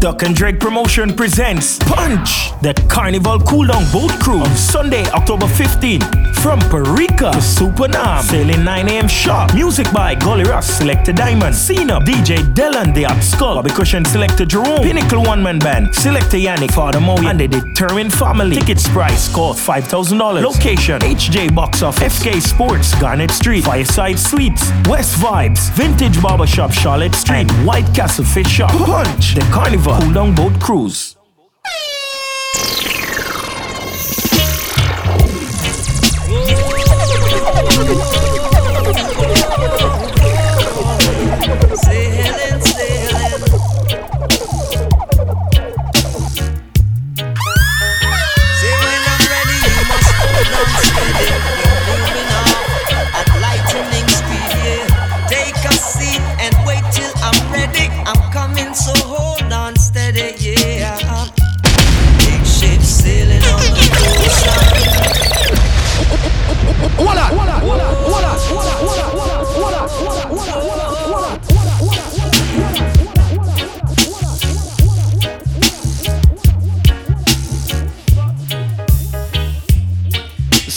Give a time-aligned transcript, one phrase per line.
[0.00, 5.48] Duck and Drake Promotion presents Punch, the Carnival Cool Down Boat Cruise on Sunday, October
[5.48, 6.00] 15.
[6.34, 9.08] From Parika to Supenaam, sailing 9 a.m.
[9.08, 9.54] sharp.
[9.54, 14.44] Music by Golly Ross, Selector Diamond, Cena, DJ Dylan, The Up Skull, Bobby Cushion, Selector
[14.44, 18.56] Jerome, Pinnacle One Man Band, Selector Yannick, Father Moe, and the Determined Family.
[18.56, 20.42] Tickets price cost $5,000.
[20.42, 27.14] Location HJ Box Office, FK Sports, Garnet Street, Fireside Suites, West Vibes, Vintage Barbershop, Charlotte
[27.14, 28.70] Street, and White Castle Fish Shop.
[28.70, 31.16] Punch, the Carnival Cool Down Boat Cruise.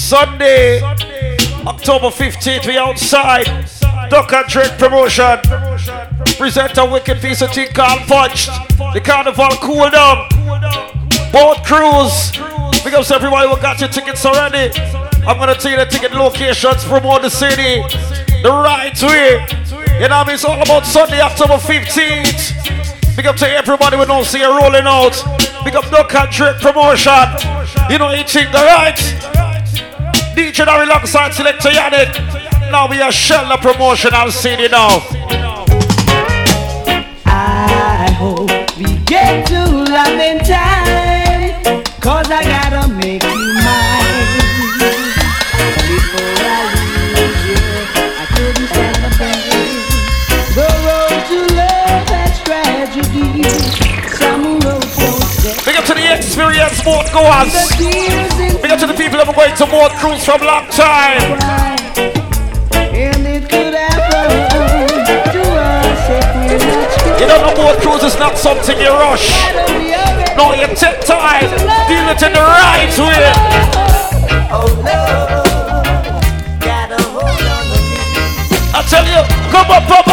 [0.09, 0.81] Sunday,
[1.67, 3.45] October 15th, we outside.
[4.09, 5.38] Duck and Drake promotion.
[6.35, 8.49] Present a wicked piece of thing called Punch'd.
[8.95, 10.27] The carnival cool down.
[12.83, 14.73] Big ups to everybody who got your tickets already.
[15.27, 17.83] I'm gonna tell you the ticket locations all the city.
[18.41, 19.45] The right way.
[20.02, 20.23] You know?
[20.27, 23.15] It's all about Sunday, October 15th.
[23.15, 25.23] Big up to everybody we don't see you rolling out.
[25.63, 27.30] Big up Duck and Drake promotion.
[27.91, 29.39] You know think the right.
[30.40, 32.72] DJ alongside Selector Yannick.
[32.72, 34.88] Now we are shell the promotional CD now.
[34.88, 35.19] I
[56.80, 58.80] experience boat goers.
[58.80, 61.36] To the people that are going to boat cruise from long time.
[67.20, 69.28] You know the boat cruise is not something you rush.
[70.38, 71.50] No, you take time.
[71.90, 73.34] Deal it in the right way.
[74.50, 74.80] On.
[78.72, 80.08] I tell you, come up, up.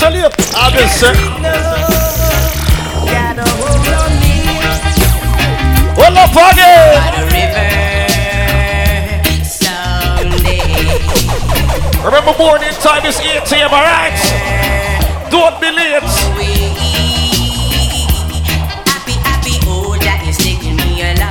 [0.00, 0.24] Tell you,
[0.56, 1.14] I've been sick.
[1.20, 1.42] On
[4.22, 4.40] me.
[6.20, 6.36] Up
[7.32, 7.68] river.
[12.04, 14.16] Remember, morning time is 8 a.m., alright?
[15.30, 16.02] Don't be late.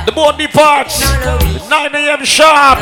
[0.06, 1.00] The boat departs
[1.68, 2.24] 9 a.m.
[2.24, 2.78] sharp.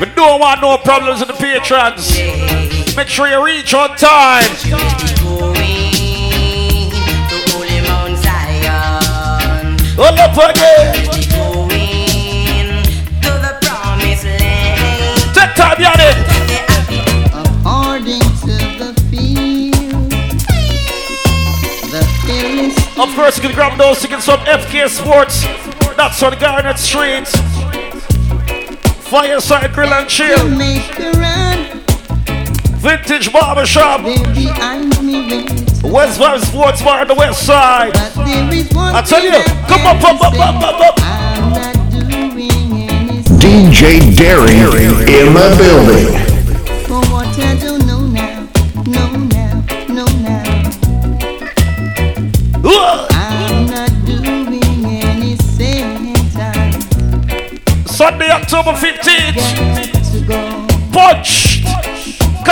[0.00, 2.67] We don't want no problems with the patrons.
[2.98, 4.42] Make sure you reach on time.
[9.94, 10.94] Hold up again.
[15.32, 16.16] Take time, Yannick.
[17.30, 20.10] According to the field,
[21.92, 25.44] the feeling Of course, you can grab those tickets from FK Sports.
[25.96, 27.28] That's on Garnet Street.
[29.08, 31.27] Fireside Grill and Chill.
[32.82, 32.98] Make a run.
[32.98, 34.02] Vintage Barbershop.
[34.04, 37.92] They're behind me wait, West Vibes Sports Bar on the west side.
[37.92, 40.40] but there is one I tell you, I come up, can up, up, say.
[40.40, 40.94] up, up, up.
[40.98, 42.40] I'm not doing
[42.88, 46.08] anything DJ Derry in the building.
[46.86, 48.46] for what I don't know now.
[48.86, 50.44] No now, no now.
[52.64, 53.08] Ugh.
[53.12, 56.72] I'm not doing anything time
[57.86, 59.42] Sunday, October 15th.
[60.92, 61.47] Punch.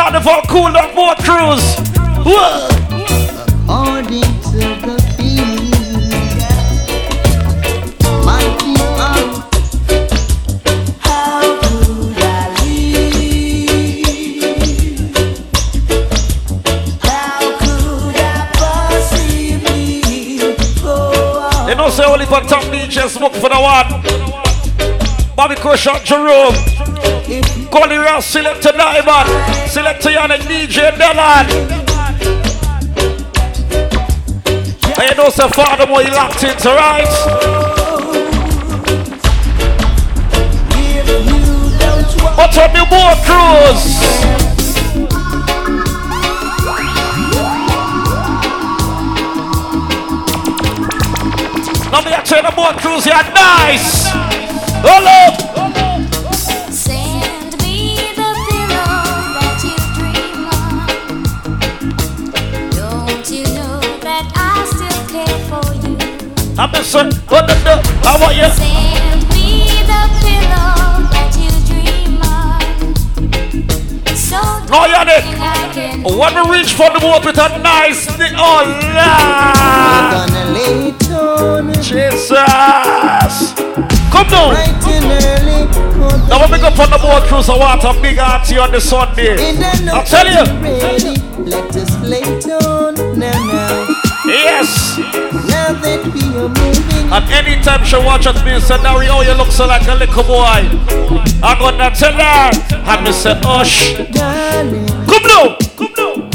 [0.07, 1.75] Carnival Cool Down Boat Cruise.
[2.25, 2.71] Ugh.
[3.65, 5.73] According to the feeling.
[11.01, 12.25] How could I
[12.63, 14.07] live?
[17.03, 18.23] How could I
[18.55, 19.99] possibly
[20.85, 21.67] go?
[21.67, 23.89] They don't say only for top DJ smoke for the one.
[25.35, 26.55] Bobby Cushion Jerome.
[27.79, 29.29] Golly Ross, Selector Diamond.
[29.69, 31.47] Selector Yannick DJ Dylan.
[34.99, 37.05] And you know, say, Father, more locked into, right?
[42.39, 43.87] What's on the boat cruise?
[51.93, 54.07] Now me I tell the boat cruise, you're nice.
[54.81, 55.46] Hello.
[66.67, 67.15] I'm Mr.
[67.31, 68.51] What the, the, how are you?
[68.51, 72.67] Send me the pillow that you dream on.
[74.19, 75.23] So No, Yannick.
[75.39, 79.07] I can oh, When we reach for the boat with a nice thing, oh Lord.
[80.11, 82.35] Gonna lay down Jesus.
[84.11, 84.59] Come down.
[84.59, 85.71] bright and early.
[85.71, 88.73] Put Now when we go on the boat cruise, I want a big auntie on
[88.73, 89.39] the Sunday.
[89.39, 90.43] in the I'll tell you.
[90.59, 91.15] Ready.
[91.47, 93.87] Let us lay down now, now.
[94.27, 94.99] Yes.
[94.99, 96.26] Now that we are moving.
[97.17, 100.23] And anytime she watch at me, say, Nari, oh, you look so like a little
[100.23, 100.69] boy.
[101.41, 102.51] I'm gonna tell her.
[102.77, 103.97] And me say, Hush.
[104.13, 105.57] Darling, Come down.
[105.81, 106.29] Come down.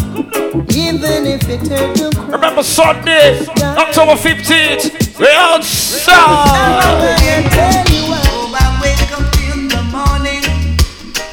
[0.73, 2.09] even if it hurt to.
[2.31, 3.45] Remember Sunday,
[3.77, 6.17] October 15th, we're outside.
[6.17, 8.57] I'm gonna tell you why.
[8.57, 10.41] I wake up in the morning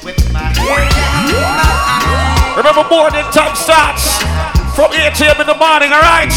[0.04, 2.54] with my head down my eye.
[2.58, 4.20] Remember morning time starts
[4.76, 5.40] from 8 a.m.
[5.40, 6.36] in the morning, alright?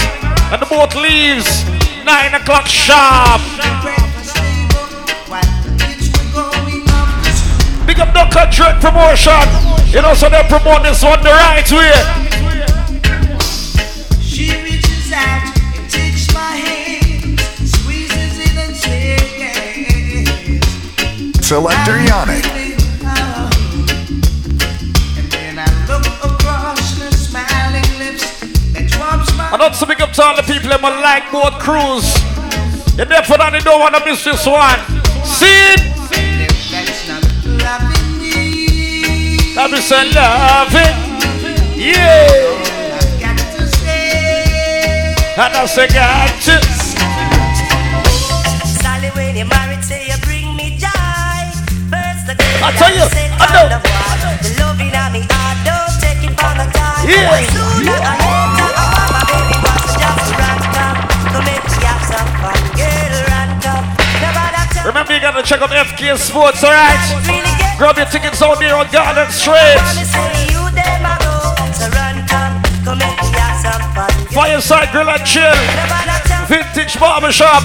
[0.53, 1.70] And the boat leaves
[2.06, 3.42] 9 o'clock sharp.
[3.81, 4.86] Breakfast table
[5.27, 7.86] while the kids were going off to school.
[7.86, 9.45] Big up Duck and Drake promotion.
[9.94, 11.94] You know, so they promote this one the right way.
[14.21, 14.92] She reaches
[30.41, 32.07] the people in my like boat cruise.
[32.97, 34.79] You definitely don't want to miss this one.
[35.23, 35.81] See it?
[36.71, 37.23] that's not
[37.61, 39.38] loving me.
[39.55, 40.95] That say love it.
[41.77, 42.57] Yeah.
[42.97, 46.81] I've got to say, And I say got to.
[49.31, 50.89] You're married, say you bring me joy.
[51.89, 53.07] First the day I tell you,
[53.39, 53.79] I know.
[54.43, 57.09] the loving of me heart, don't take it for the time.
[57.09, 58.60] Yeah.
[65.11, 66.95] You gotta check out FK Sports, alright?
[67.77, 69.75] Grab your tickets out there on Garnet Street.
[74.31, 75.51] Fireside Grill and Chill.
[76.47, 77.61] Vintage Barbershop.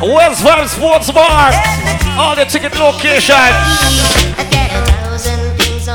[0.00, 1.52] West Vibe Sports Bar.
[2.16, 3.28] All the ticket locations.
[3.28, 5.86] I got a thousand things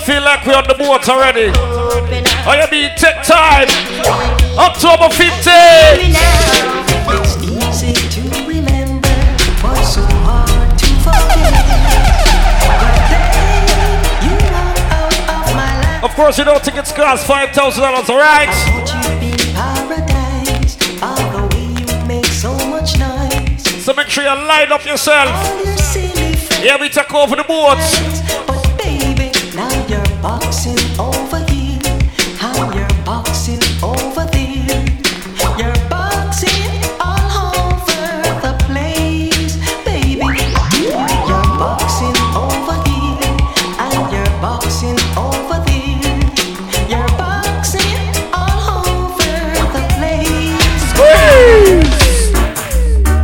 [0.00, 1.48] feel like we're on the boat already.
[1.50, 3.68] Up I mean, take time.
[4.56, 5.98] October 15th.
[5.98, 7.20] me now.
[7.20, 9.16] It's easy to remember,
[9.62, 11.52] but so hard to forget.
[12.80, 13.62] But then
[14.24, 18.48] you are out of course, you know tickets cost $5,000, alright?
[18.72, 20.76] Won't you be paradise?
[21.02, 22.24] All the way you make
[23.90, 25.28] so make sure you line up yourself.
[26.62, 28.09] Yeah, we take over the boats.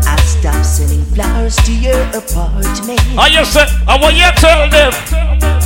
[0.08, 3.00] I stopped sending flowers to your apartment.
[3.18, 4.92] I you say, I want you to tell them.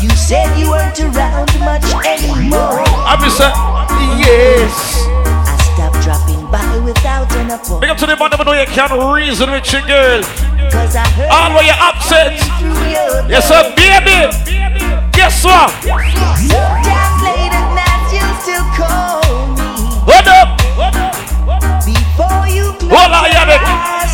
[0.03, 1.85] You said you weren't around much
[3.31, 3.47] Say,
[4.19, 5.07] yes.
[5.47, 8.91] I stopped dropping by without an Big up to the man that know you can't
[9.15, 10.21] reason with your girl.
[10.71, 12.35] Cause I heard All when you're upset.
[13.31, 14.31] Yes, sir, baby.
[15.15, 15.71] Guess what?
[15.83, 19.23] Sometimes late at night you still call
[19.55, 19.67] me.
[20.11, 20.59] Hold up.
[21.87, 23.47] Before you Hold on, your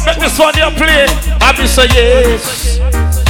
[0.06, 1.08] Make this one you play.
[1.40, 2.78] I be say, yes.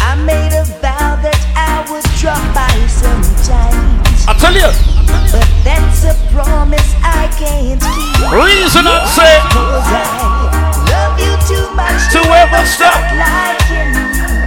[0.03, 4.27] I made a vow that I would drop by sometimes.
[4.29, 4.71] I tell you,
[6.07, 8.31] a promise I can't keep.
[8.31, 9.35] reason and say,
[10.91, 13.03] love you too much To ever stop.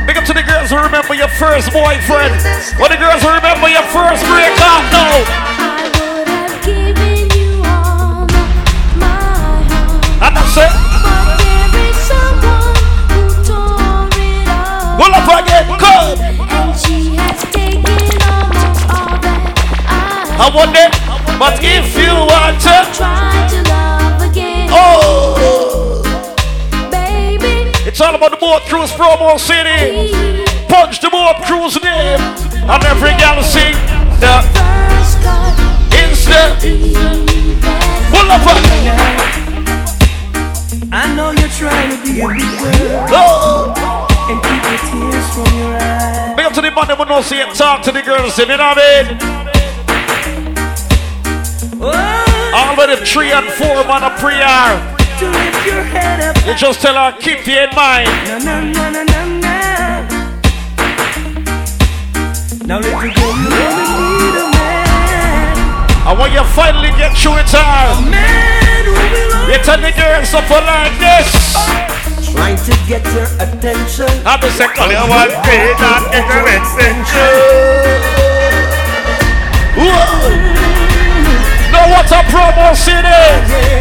[0.08, 2.34] Big up to the girls who remember your first boyfriend.
[2.80, 5.22] What the girls who remember your first breakup now.
[5.60, 10.24] I would have given you all of my heart.
[10.24, 10.72] And that's it.
[10.72, 12.74] But there is someone
[13.12, 14.98] who tore it up.
[14.98, 15.68] Pull up again.
[15.78, 16.18] Come.
[16.50, 19.46] And she has taken almost all that
[20.40, 20.99] I want it.
[21.40, 24.68] But if you want to, tried to love again.
[24.72, 26.04] oh,
[26.92, 30.12] Baby, it's all about the boat cruise promo city.
[30.68, 32.20] Punch the boat cruise name.
[32.68, 33.74] And every girl sing
[34.20, 35.56] the First cut,
[35.96, 36.60] instant.
[36.64, 37.26] even.
[38.12, 39.00] Pull up again.
[40.92, 44.28] I know you're trying to be a big girl Oh.
[44.30, 46.36] and keep the tears from your eyes.
[46.36, 48.58] Big up to the man that know see and talk to the girls, you know
[48.58, 49.49] what I mean?
[51.82, 54.76] All of them three and four man a prayer.
[55.20, 56.36] to lift your head up.
[56.46, 58.10] You just tell her, keep you in mind.
[62.68, 65.56] Now let you go, you only need a man.
[66.06, 70.28] And when you finally get through it all, Man who will you tell the girls
[70.28, 71.56] something like this.
[72.34, 74.12] Trying to get your attention.
[74.28, 78.20] I'm the second you want me, not in your extension.
[79.80, 80.49] Whoa.
[81.90, 83.10] Now what's a promo city?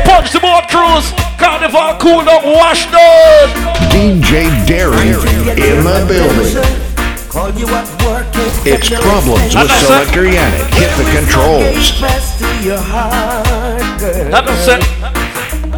[0.09, 3.53] Punch the boat cruise, carnival cool up, wash down.
[3.93, 6.89] DJ Derry in the building.
[7.29, 8.27] Call you at work.
[8.65, 9.87] It's problems with That's it.
[9.87, 10.73] Selector Yannick.
[10.81, 11.93] Hit the controls.
[12.01, 14.81] Press to heart, it.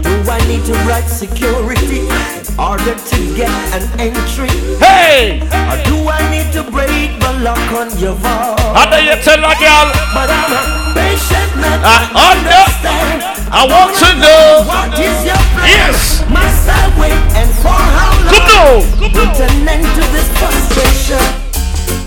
[0.02, 4.52] Do I need to write security in order to get an entry?
[4.76, 5.40] Hey,
[5.70, 8.60] Or do I need to break the lock on your vault?
[8.76, 10.62] and then you tell a girl, But I'm a
[10.94, 11.80] patient man.
[11.82, 11.98] I
[12.30, 13.18] understand.
[13.50, 14.62] I want to know.
[14.68, 15.66] What is your plan?
[15.66, 16.22] Yes.
[16.28, 18.30] Must I wait and for how long?
[18.30, 19.10] Come on.
[19.10, 21.24] Put an end to this frustration.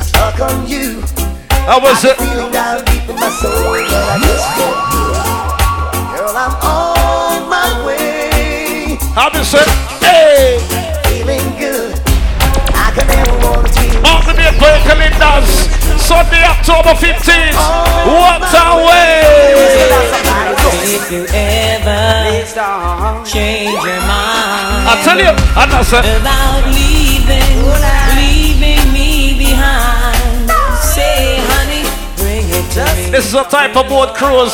[0.05, 1.01] Stuck on you.
[1.67, 2.15] That was it.
[2.17, 4.77] Feeling down deep in my soul, but I just can't.
[6.15, 6.92] Girl, I'm my
[9.15, 9.21] way.
[9.21, 9.63] I'm the same.
[10.01, 10.59] Hey,
[11.07, 11.93] Feeling good.
[12.73, 14.05] I could never want to feel.
[14.05, 15.69] on the day play calendars.
[16.01, 17.55] Sunday, October 15th.
[18.05, 19.23] What a way.
[20.85, 22.43] If you ever
[23.25, 27.63] change your mind I tell you, and I said, about leaving,
[28.19, 30.49] leaving me behind,
[30.81, 33.11] say, honey, bring it to me.
[33.11, 34.53] this is a type of boat cruise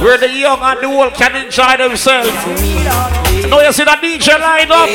[0.00, 3.25] where the young and the old can enjoy themselves.
[3.50, 4.90] Now you see that DJ line up?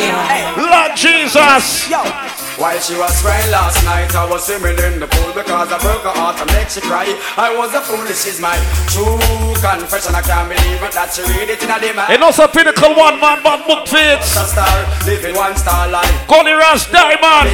[0.57, 2.30] Lord Jesus.
[2.61, 6.05] While she was crying last night, I was swimming in the pool because I broke
[6.05, 7.09] her heart and make she cry.
[7.33, 8.53] I was a fool, this is my
[8.85, 9.17] true
[9.57, 10.13] confession.
[10.13, 13.17] I can't believe it that she read it in a dim And also pinnacle one
[13.17, 14.37] man, man book fits.
[14.37, 14.69] a star,
[15.09, 16.05] living one star life.
[16.29, 17.49] Golly Ras Diamond.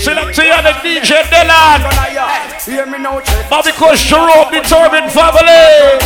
[0.00, 1.84] Select to you the DJ Dylan.
[2.64, 3.44] Hear me now, check.
[3.52, 6.00] Bobby Kush Jerome, determined family.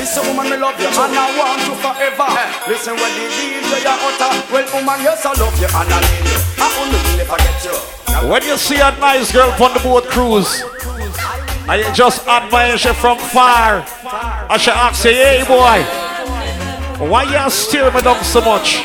[0.00, 2.24] Listen, woman, me love you, and I want you forever.
[2.64, 6.24] Listen, when the DJ you utter, well, woman, yes, I love you, and I need
[6.24, 6.40] you.
[6.56, 7.20] I only you.
[7.40, 7.49] Now,
[8.28, 10.62] When you see a nice girl on the boat cruise,
[11.68, 13.84] and you just admire her from far,
[14.50, 15.82] and she asks you, hey boy,
[17.08, 18.84] why you steer me down so much?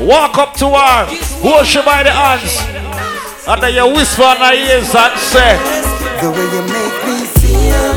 [0.00, 1.06] Walk up to her,
[1.42, 2.56] hold she by the hands,
[3.46, 5.58] and then you whisper in her ears and say,
[6.22, 7.94] The way you make me feel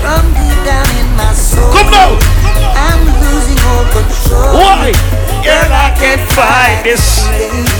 [0.00, 1.66] from deep down in my soul.
[1.74, 2.14] Come now!
[2.78, 4.54] I'm losing all control.
[4.54, 4.92] Why?
[5.42, 7.26] Girl, I can't fight this.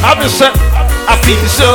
[0.02, 0.71] I'm just saying,
[1.08, 1.70] I feel so.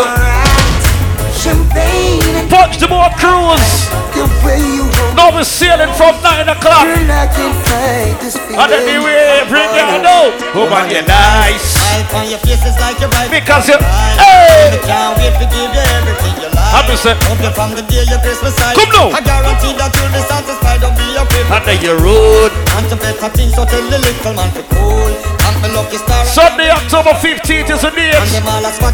[2.49, 3.87] Punch the boat cruise.
[4.11, 6.83] the way you Now we're sailing from 9 o'clock.
[6.83, 8.35] Girl, I can fight this.
[8.35, 10.35] And then the way bring you know.
[10.55, 11.77] Oh man, you're nice.
[12.15, 13.77] On your face is like your right Because you,
[14.19, 14.75] hey!
[14.83, 16.73] Can't wait to give you everything you like.
[16.75, 18.75] I'm just saying, Hope you from the day your Christmas side.
[18.75, 19.07] Come now.
[19.15, 20.79] I guarantee that you'll be satisfied.
[20.83, 21.47] Don't be afraid.
[21.47, 22.51] and then you're rude.
[22.75, 25.11] And to better things, so tell the little man to cool.
[25.47, 26.25] And my lucky star.
[26.25, 27.95] Sunday, October 15th is the And date.
[27.95, 27.96] them all a.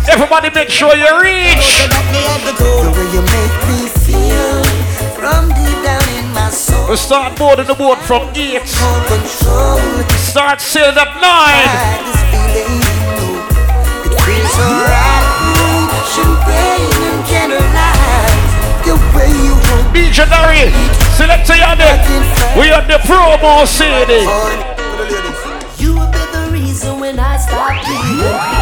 [0.09, 1.87] Everybody make sure you reach.
[1.91, 2.23] Up in.
[6.89, 8.61] We start boarding the boat from 8.
[10.19, 11.23] Start sailing at 9.
[11.23, 12.03] Fight
[12.53, 12.83] this.
[14.05, 14.53] It feels
[21.17, 21.99] select Yannick.
[22.57, 24.23] We are the promo city.
[25.83, 28.13] You be the reason when I stop breathing.
[28.13, 28.52] Never you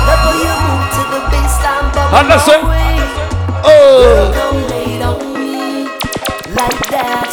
[2.12, 2.68] baseline, but Understand?
[2.68, 2.96] way.
[3.64, 5.86] Oh, Come lay on me
[6.54, 7.30] like that.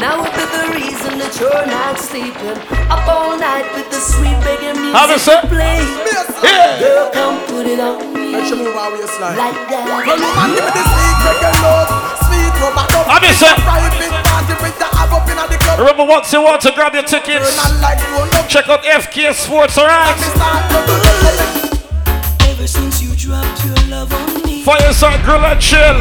[0.00, 2.58] Now will be the reason that you're not sleeping.
[2.90, 5.48] Up all night with the sweet reggae music Understand?
[5.48, 5.80] to play.
[6.44, 6.78] yeah.
[6.82, 8.32] Girl, come put it on me.
[8.34, 9.38] Make sure move our waistline.
[9.38, 9.86] Like that.
[9.86, 11.88] Well, woman, give me the sweet reggae love.
[12.26, 13.06] Sweet rubber dub.
[13.08, 13.56] I miss it.
[13.62, 15.78] Private party with the ab up in the club.
[15.78, 18.50] Remember, once you want to grab your tickets, Turn on like roll up.
[18.50, 20.18] check out FK Sports, alright?
[22.66, 22.94] Start bubble up.
[22.94, 26.00] Ever since you dropped your love on me, Fireside Grill and Chill,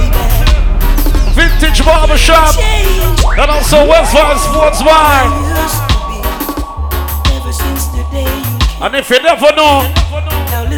[1.35, 5.27] Vintage Barbershop, and also Westfall Sports Bar.
[5.59, 6.19] used to be.
[7.35, 9.91] Ever since the day you came, And if you never know,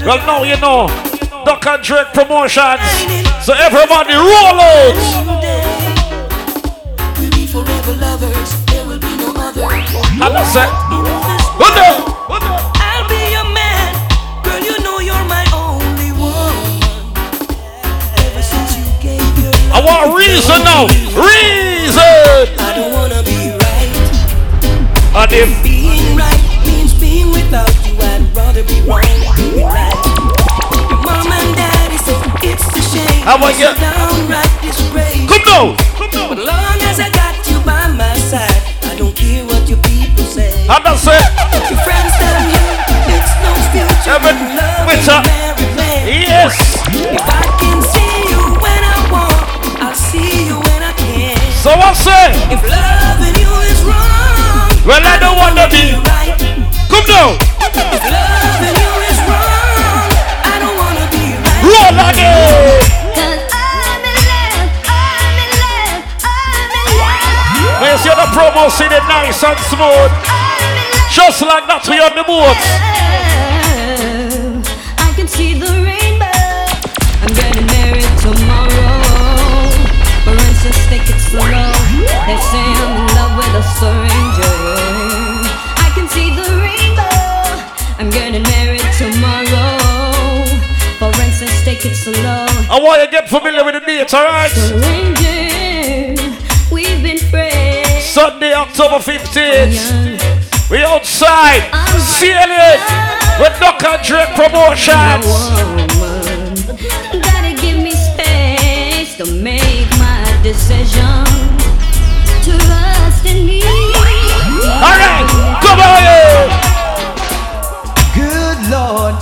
[0.05, 0.87] well, now you know.
[1.45, 2.81] Duck and Drake Promotions.
[3.45, 4.95] So everybody roll out.
[7.19, 8.65] We'll be forever lovers.
[8.65, 9.61] There will be no other.
[9.61, 10.69] And that's it.
[11.59, 12.14] Good day.
[19.85, 20.89] Want reason now.
[21.13, 22.33] Reason.
[22.57, 23.93] I don't wanna be right.
[25.13, 27.93] And if Being right means being without you.
[28.01, 29.05] I'd rather be wrong
[29.37, 29.93] than right.
[31.05, 32.17] Mom and daddy say
[32.49, 33.21] it's a shame.
[33.21, 33.69] How about you?
[33.77, 35.29] downright disgrace.
[35.45, 35.77] come.
[36.01, 40.25] But long as I got you by my side, I don't care what your people
[40.25, 40.49] say.
[40.65, 41.25] And that's it.
[41.69, 42.65] Your friends tell you
[43.13, 44.37] it's no future Evan,
[44.89, 45.44] what's up?
[51.95, 55.95] Say, If loving you is wrong, well, I don't want to be.
[56.05, 56.35] right.
[56.91, 57.39] Come now.
[57.63, 60.09] If loving you is wrong,
[60.45, 61.63] I don't wanna be right.
[61.65, 62.83] Roll again.
[63.15, 66.05] Cause love, in love, I'm in love.
[67.81, 70.11] When you see the promo, see it nice and smooth.
[70.27, 71.09] I'm in love.
[71.15, 72.59] Just like that, we on the boat.
[74.99, 76.25] I can see the rainbow.
[77.23, 79.71] I'm getting married tomorrow.
[80.23, 81.64] For instance, take it slow.
[82.25, 84.57] They say I'm in love with a stranger.
[85.77, 88.01] I can see the rainbow.
[88.01, 89.77] I'm getting married tomorrow.
[90.97, 92.47] For instance, take it slow.
[92.73, 94.49] I want you to get familiar with the date, alright?
[94.49, 96.15] Stranger,
[96.73, 98.03] we've been friends.
[98.03, 100.71] Sunday, October 15th.
[100.71, 101.69] We outside.
[102.17, 102.81] Sailing
[103.39, 105.25] with Duck and Drake Promotions.
[105.29, 106.55] woman.
[107.21, 111.34] Gotta give me space to make my decision.
[112.45, 113.61] Trust in me.
[114.85, 115.27] Alright,
[115.65, 116.45] come on here.
[118.13, 119.15] Good Lord,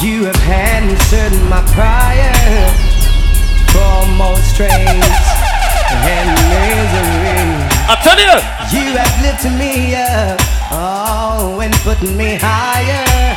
[0.00, 2.32] you have answered my prayer
[3.72, 5.04] from all strains
[5.92, 7.68] and misery.
[7.86, 8.36] I tell you,
[8.72, 10.40] You have lifted me up,
[10.72, 13.36] oh, and put me higher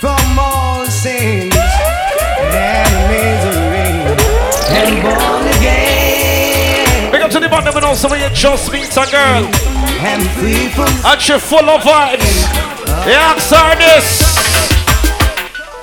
[0.00, 3.47] from all sins and misery,
[7.72, 9.44] big up to the bottom and you just meet a girl
[10.00, 10.22] and
[11.04, 12.46] and she full of vibes.
[13.04, 14.38] The answer this.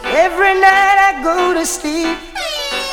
[0.06, 2.18] Every night I go to sleep,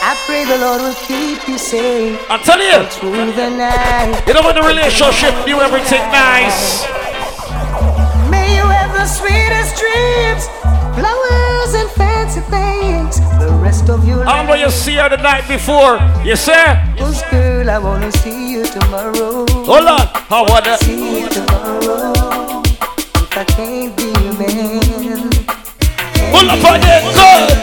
[0.03, 4.23] I pray the Lord will keep you safe I tell you, through the night.
[4.27, 6.85] you know when the relationship do everything nice.
[8.31, 10.49] May you have the sweetest dreams,
[10.95, 13.21] flowers and fancy things.
[13.39, 16.81] The rest of your And when you life, see her the night before, you say,
[16.99, 19.47] Cause girl, I wanna see you tomorrow.
[19.65, 20.77] hold on, I wanna.
[20.79, 22.63] See you tomorrow.
[23.17, 25.31] If I can't be your man.
[26.33, 27.59] Pull up on it, good.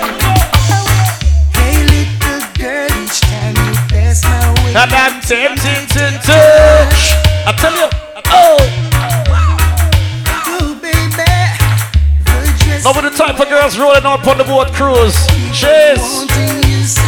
[1.58, 4.74] Hey, little girl, each time you pass my way.
[4.76, 7.02] And I'm tempted to touch.
[7.46, 7.90] I tell you.
[8.32, 8.89] Oh,
[12.84, 15.28] Now with the type of girls rolling out on the boat cruise.
[15.52, 16.00] Cheers.
[16.00, 17.04] wanting you so.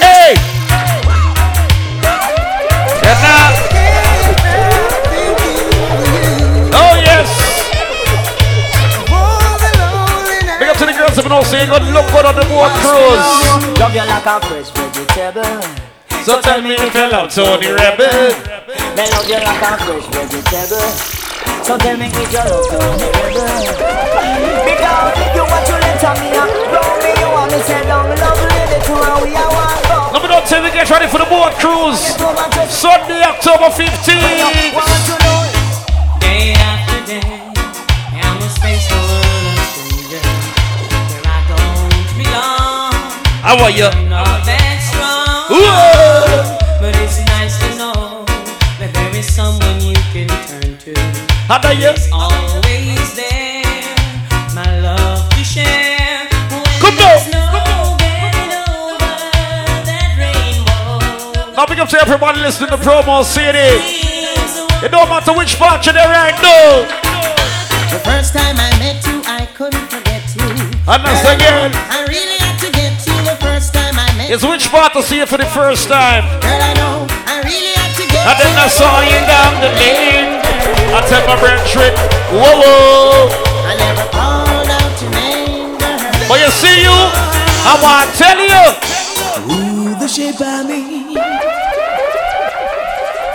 [0.00, 0.32] Hey.
[3.04, 3.52] And now,
[6.72, 7.28] oh yes.
[10.58, 12.72] Big up to the girls that been all saying, good look good on the boat
[12.80, 13.78] cruise.
[13.78, 15.60] Love you like a fresh vegetable.
[16.24, 18.32] So tell me if you love Tony Rebel.
[18.96, 21.13] Me love you like a fresh vegetable.
[21.64, 23.64] So tell me if you love Tony Rebel.
[24.68, 28.04] Because if you want to let me up, love me, you want me say down,
[28.04, 30.12] love lady to and we are one go.
[30.12, 32.20] Let me know till we get ready for the boat cruise.
[32.68, 34.12] Sunday, October 15th.
[36.20, 42.92] Day after day, I must face the world of stranger where I don't belong.
[43.40, 43.88] How are you?
[44.12, 46.03] Not that strong, Whoa.
[51.50, 51.92] Are you?
[52.12, 53.94] Always there,
[54.54, 56.26] my love to share.
[56.80, 57.32] When Come there's on.
[57.32, 58.98] no getting over
[59.84, 61.52] that rainbow.
[61.56, 63.80] Now big up to everybody listening to Promo City.
[64.84, 66.84] It don't matter which part you're there right now.
[67.92, 70.48] The first time I met you, I couldn't forget you.
[70.88, 71.72] And that's again.
[71.74, 75.02] I really had to get you the first time I met It's which part to
[75.02, 76.24] see you for the first time?
[76.40, 79.70] Girl, I know I really had to get And then I saw you down the
[79.80, 80.23] lane.
[80.94, 81.92] I tell my brethren,
[82.32, 83.28] whoa, whoa.
[83.66, 85.76] I never called out your name.
[86.28, 86.94] But you see you,
[87.66, 88.62] I want to tell you.
[89.50, 91.18] Ooh, the shape of me.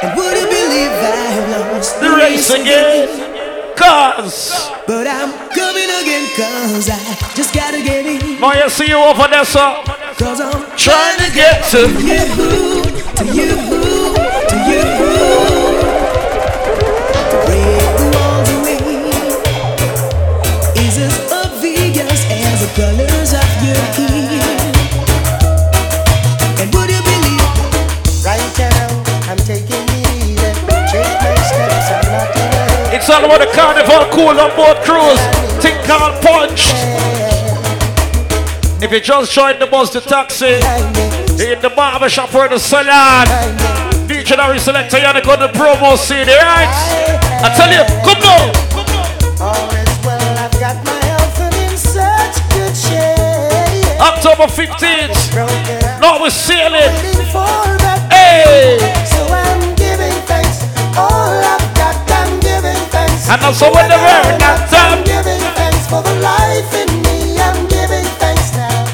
[0.02, 3.76] And would you believe I lost The race again.
[3.76, 4.72] Cause.
[4.88, 7.00] But I'm coming again, cause I
[7.36, 8.40] just gotta get in.
[8.42, 9.84] Now you see you over there, sir.
[10.18, 12.24] Cause I'm Trying to get to you,
[13.16, 13.69] to you,
[33.10, 35.20] all about the carnival cool on board cruise.
[35.90, 36.70] Called punch.
[38.80, 40.62] If you just joined the bus, the taxi,
[41.44, 43.26] in the barber shop or the salon,
[44.08, 46.70] Dictionary selector, you're gonna go to promo CD, right?
[47.42, 48.70] I tell you, come now.
[54.00, 55.34] October 15th.
[55.34, 56.94] Broken Now we're sailing.
[58.12, 58.99] Hey!
[63.30, 65.06] And also when the very that I'm time.
[65.06, 67.38] giving thanks for the life in me.
[67.38, 68.90] I'm giving thanks now.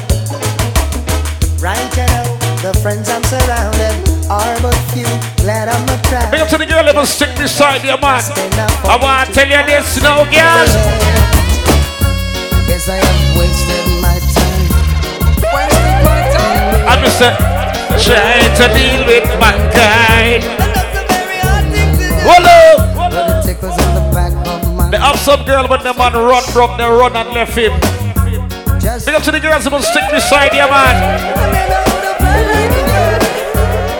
[1.56, 2.20] Right now,
[2.60, 3.96] the friends I'm surrounded
[4.28, 5.08] are but few.
[5.40, 6.28] Glad I'm not proud.
[6.28, 8.20] Big up to the girl that stick beside you, man.
[8.84, 10.68] I want to tell you this now, girl.
[12.68, 14.68] Guess I have wasted my time.
[15.48, 16.92] Wasted my time.
[16.92, 17.24] I'm just
[18.04, 20.44] trying to deal with mankind.
[22.28, 22.84] Hello!
[23.58, 24.05] But
[24.96, 26.42] it tickles in the back of my The have some girl when the man run
[26.52, 27.72] from the run and left him.
[28.80, 30.96] Just Big up to the girls who will stick beside you, man.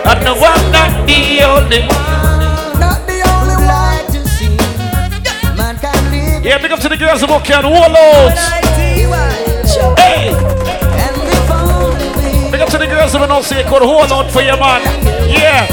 [0.06, 2.80] And no, I'm not the only one.
[2.80, 4.56] not the only one to see.
[5.56, 8.32] Man can live Yeah, big up to the girls who can hold out.
[9.98, 10.32] Hey!
[10.32, 14.30] and live only Big up to the girls who know say you could hold out
[14.30, 14.82] for your man.
[15.28, 15.66] Yeah.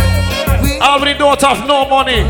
[0.81, 2.23] All we don't have no money.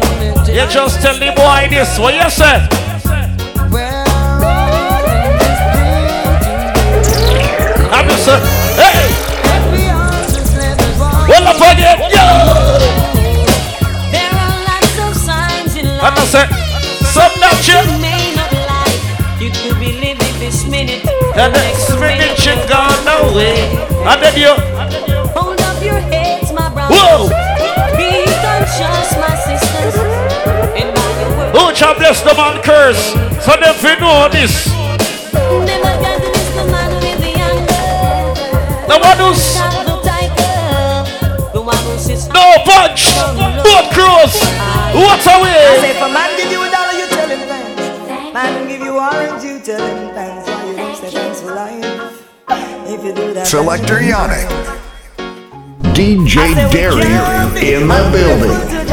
[0.45, 1.97] You just tell the boy this.
[1.97, 2.82] What you say?
[8.25, 9.07] Thing I'm just say, hey!
[9.53, 11.27] and we all just live as one.
[11.27, 11.99] Hold up again.
[12.13, 12.27] Yo!
[14.11, 16.45] There are lots of signs in And I life say,
[17.13, 17.99] some not you you.
[18.01, 18.99] may not like.
[19.41, 21.03] You could be living this minute.
[21.35, 23.57] The next minute you gone away.
[24.07, 24.53] And then you,
[25.33, 26.95] Hold up your heads, my brothers.
[26.97, 27.29] whoa!
[27.97, 29.95] Be conscious, my sisters.
[30.79, 33.13] And by your word, oh, Who shall bless the man curse?
[33.43, 34.71] So them fi know this.
[42.03, 43.15] Sits no punch.
[43.63, 44.35] Both cross.
[44.93, 45.79] What a I way.
[45.81, 48.33] say if a man give you a dollar, you tell him thanks.
[48.33, 50.47] Man give you orange, you tell him thanks.
[50.49, 52.29] Why you don't say thanks for life?
[52.85, 54.49] If you do that, Selector Yannick.
[55.95, 56.35] DJ
[56.71, 57.07] Derry
[57.71, 58.83] in the building.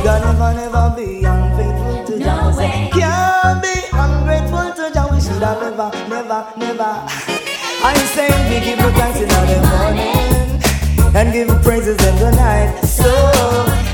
[0.00, 2.52] Never be unfaithful to Jah.
[2.92, 5.08] Can't be ungrateful to Jah.
[5.10, 7.39] We should have never, never, never.
[7.82, 9.34] I say we give the thanks in the
[9.72, 12.78] morning and give praises in the night.
[12.84, 13.10] So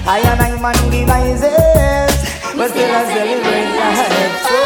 [0.06, 2.12] I and I man give praises,
[2.56, 4.34] but still I celebrate life.
[4.50, 4.58] So,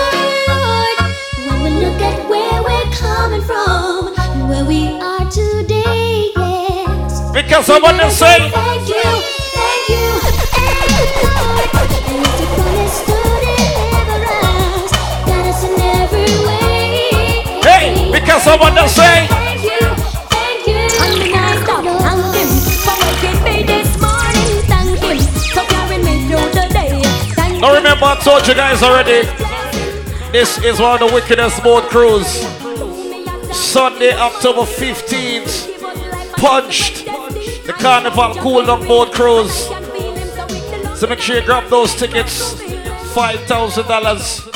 [0.48, 0.98] Lord,
[1.46, 7.30] when we look at where we're coming from and where we are today, yes.
[7.32, 9.39] Because someone them say, thank you,
[18.30, 19.80] because someone them say, Thank you,
[20.30, 20.78] thank you.
[21.02, 22.50] On the night of thank him
[22.86, 24.62] for waking me this morning.
[24.70, 25.18] Thank him
[25.50, 27.02] for carrying me through the day.
[27.34, 29.26] Thank now remember I told you guys already,
[30.30, 32.30] this is one of the wickedest boat cruise.
[33.52, 37.06] Sunday, October 15th, Punch'd,
[37.66, 39.66] the Carnival Cool Down Boat Cruise.
[40.96, 42.54] So make sure you grab those tickets.
[42.54, 44.50] $5,000.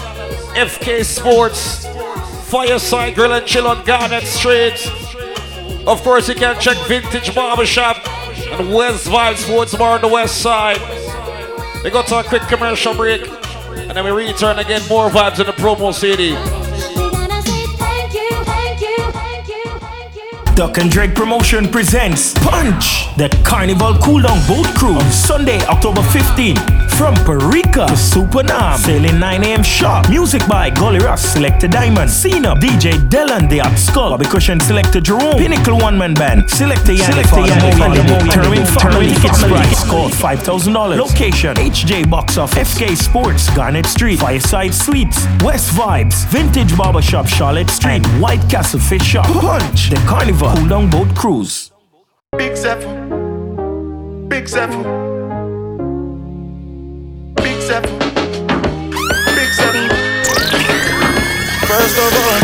[0.55, 1.94] FK Sports.
[2.55, 4.87] Fireside Grill and Chill on Garnet Street.
[5.89, 10.41] Of course, you can check Vintage Barbershop and West Vibe Sports Bar on the west
[10.41, 10.79] side.
[11.83, 13.27] We go to a quick commercial break.
[13.27, 14.83] And then we return again.
[14.89, 16.37] More vibes in the promo you.
[20.55, 26.84] Duck and Drake Promotion presents Punch, the Carnival Cool Down Boat Cruise Sunday, October 15th
[26.97, 28.77] From Parika to Supenaam.
[28.79, 29.63] Sailing 9 a.m.
[29.65, 30.09] sharp.
[30.09, 32.09] Music by Golly Ross, Selected Diamond.
[32.09, 34.11] Cena, DJ Dylan, The Up Skull.
[34.11, 35.37] Bobby Cushion, Selector Jerome.
[35.37, 36.49] Pinnacle One Man Band.
[36.49, 39.15] Selector Yannick, Selector Yannick, Yannick, Yannick, Termin Termin Family, Family.
[39.15, 39.57] Tickets Family.
[39.57, 40.99] price called $5,000.
[40.99, 42.75] Location, HJ Box Office.
[42.75, 44.21] FK Sports, Garnet Street.
[44.21, 45.27] Fireside Suites.
[45.43, 46.25] West Vibes.
[46.29, 47.91] Vintage Barbershop, Charlotte Street.
[47.91, 49.27] And White Castle Fish Shop.
[49.27, 49.91] Punch.
[49.91, 50.55] The Carnival.
[50.57, 51.73] Cool Down Boat Cruise.
[52.39, 54.27] Big Zephyr.
[54.29, 55.14] Big Zephyr.
[57.75, 57.99] Zephyr.
[59.35, 59.89] Big Zephyr.
[61.67, 62.39] First of all,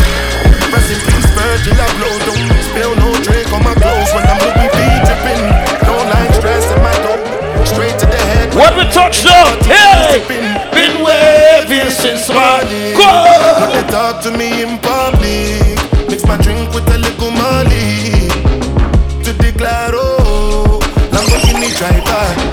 [0.74, 2.18] rest in peace, Virgil Abloh.
[2.26, 5.42] Don't spill no drink on my clothes when I'm Louis V dripping.
[5.86, 7.64] No line stress in my dough.
[7.64, 8.54] Straight to the head.
[8.58, 10.26] When we touch down, hey,
[10.74, 12.98] been waving since morning.
[12.98, 13.06] Go!
[13.06, 15.78] Don't they talk to me in public.
[16.10, 18.26] Mix my drink with a little Molly.
[19.22, 20.80] To declare, oh,
[21.14, 22.49] Lamborghini driver.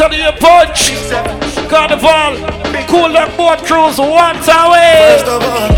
[0.00, 0.96] Telling you, punch.
[1.68, 2.40] Carnival,
[2.88, 5.20] cool and boat cruise, once away.
[5.20, 5.68] First of all,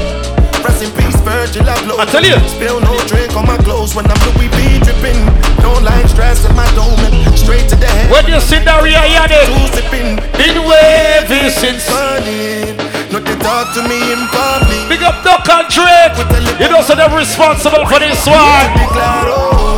[0.63, 1.99] rest in peace, Virgil Abloh.
[1.99, 2.39] I tell you.
[2.47, 5.19] Spill no drink on my clothes when I'm Louis V dripping.
[5.59, 7.03] No line stress in my dome.
[7.35, 8.15] Straight to the head.
[8.15, 10.23] When you see the Yannick, Two sipping.
[10.39, 11.91] been waving since.
[11.91, 12.79] Morning.
[13.11, 14.87] Not to talk to me in public.
[14.87, 16.15] Big up Duck and Drake.
[16.63, 19.72] You know, so they're responsible for this one.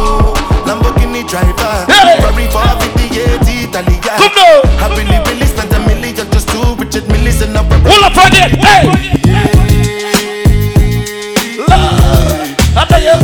[1.14, 1.86] Lamborghini driver.
[1.92, 2.16] Hey.
[2.20, 4.14] Ferrari 458 Italia.
[4.18, 4.62] Come now.
[4.78, 8.50] Happily released at a million just two Richard Milles and a Pull up again.
[8.58, 8.86] Hey.
[11.58, 13.16] Lord, I tell you.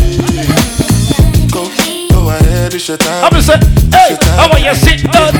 [1.50, 1.66] Go,
[2.14, 3.24] go ahead, it's your time.
[3.24, 3.59] I'm gonna say,
[3.90, 5.39] hey, how are you sit down?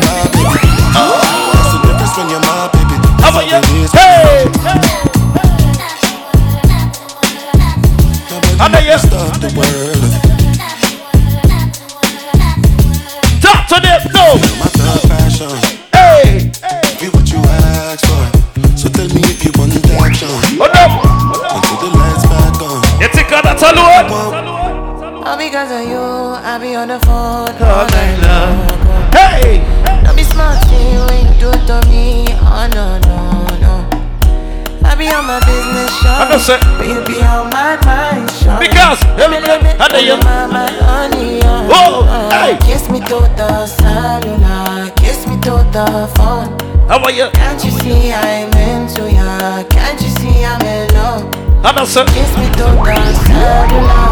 [45.87, 46.49] The phone.
[46.89, 47.31] How are you?
[47.33, 49.63] Can't you see I'm into ya?
[49.71, 51.33] Can't you see I'm in love?
[51.63, 52.05] How about sir.
[52.07, 54.11] Kiss me to the cellular.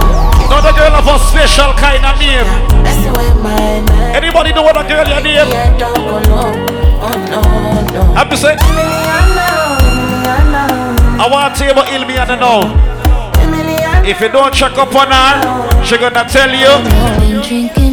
[0.48, 2.46] Now the girl have a special kind of name.
[2.84, 4.16] That's the way my man.
[4.16, 5.48] Anybody know what a girl your name?
[5.48, 6.52] Yeah, don't go low.
[7.00, 7.42] Oh no
[7.92, 8.02] no.
[8.14, 8.58] I'm just saying.
[11.20, 12.88] I want to tell you about Ilmiana now.
[14.06, 17.87] If you don't check up on her, she gonna tell you.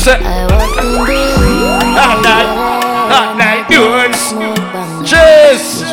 [0.00, 0.24] Saying.
[0.24, 1.92] I walked in the room.
[1.94, 2.48] Not night.
[3.12, 3.68] Not night
[4.72, 5.04] bang.
[5.04, 5.84] Cheers.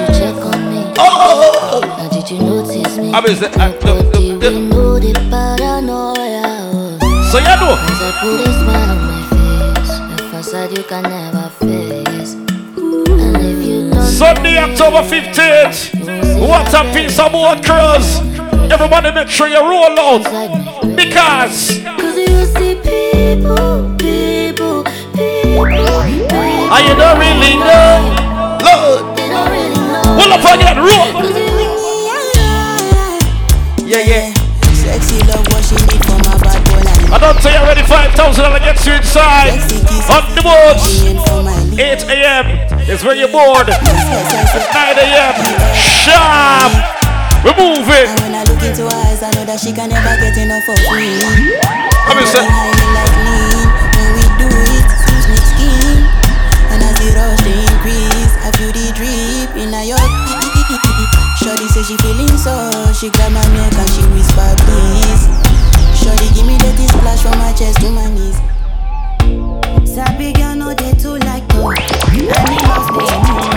[1.00, 1.82] Oh.
[1.84, 2.96] Now did you ah, notice
[5.12, 6.46] the paranoia.
[6.72, 7.30] oh.
[7.32, 7.76] So you know.
[13.94, 15.78] The Sunday, October 15th.
[16.48, 18.37] What a piece of boat cruise.
[18.70, 20.24] Everybody make sure you roll out.
[20.96, 24.84] Because Cause you see people, people,
[25.16, 26.68] people, people.
[26.70, 28.12] I you don't really know.
[28.60, 29.18] Lord.
[29.18, 30.20] They don't really know.
[30.20, 31.24] Pull up again, roll.
[33.88, 34.34] You Yeah, yeah.
[34.76, 38.46] Sexy love what she need from a bad boy I don't say you already 5,000
[38.46, 39.56] and get you inside.
[40.12, 41.08] On the boats.
[41.80, 42.46] 8 a.m.
[42.90, 43.68] is when you're bored.
[43.68, 43.78] 9
[45.00, 45.36] a.m.
[45.74, 46.97] Sharp.
[47.48, 48.12] We're moving.
[48.20, 50.76] When I look into her eyes, I know that she can never get enough of
[50.92, 51.16] me.
[52.04, 53.68] I'm Behind me like lean.
[53.96, 55.96] When we do it, sweet sweet skin.
[56.76, 59.96] And as the rush they increase, I feel the drip in a your
[61.40, 62.52] Shorty say she feeling so,
[62.92, 65.32] she grab my neck and she whisper please.
[65.96, 68.44] Shorty give me the splash from my chest to my knees.
[69.88, 71.80] Sabi girl know they too like talk.
[72.12, 73.57] Animals they need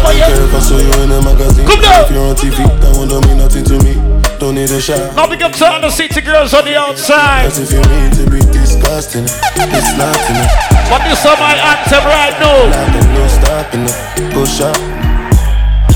[0.00, 1.66] I'm a new I saw you in a magazine.
[1.68, 2.04] Come down.
[2.04, 4.00] If you're on TV, that one don't mean nothing to me.
[4.40, 5.12] Don't need a shot.
[5.14, 7.44] Now big up to all the city girls on the outside.
[7.52, 9.24] As if you mean to be disgusting.
[9.28, 10.40] It's not nothing.
[10.88, 12.72] But this is my anthem right now.
[12.72, 14.80] Like there's no stopping up.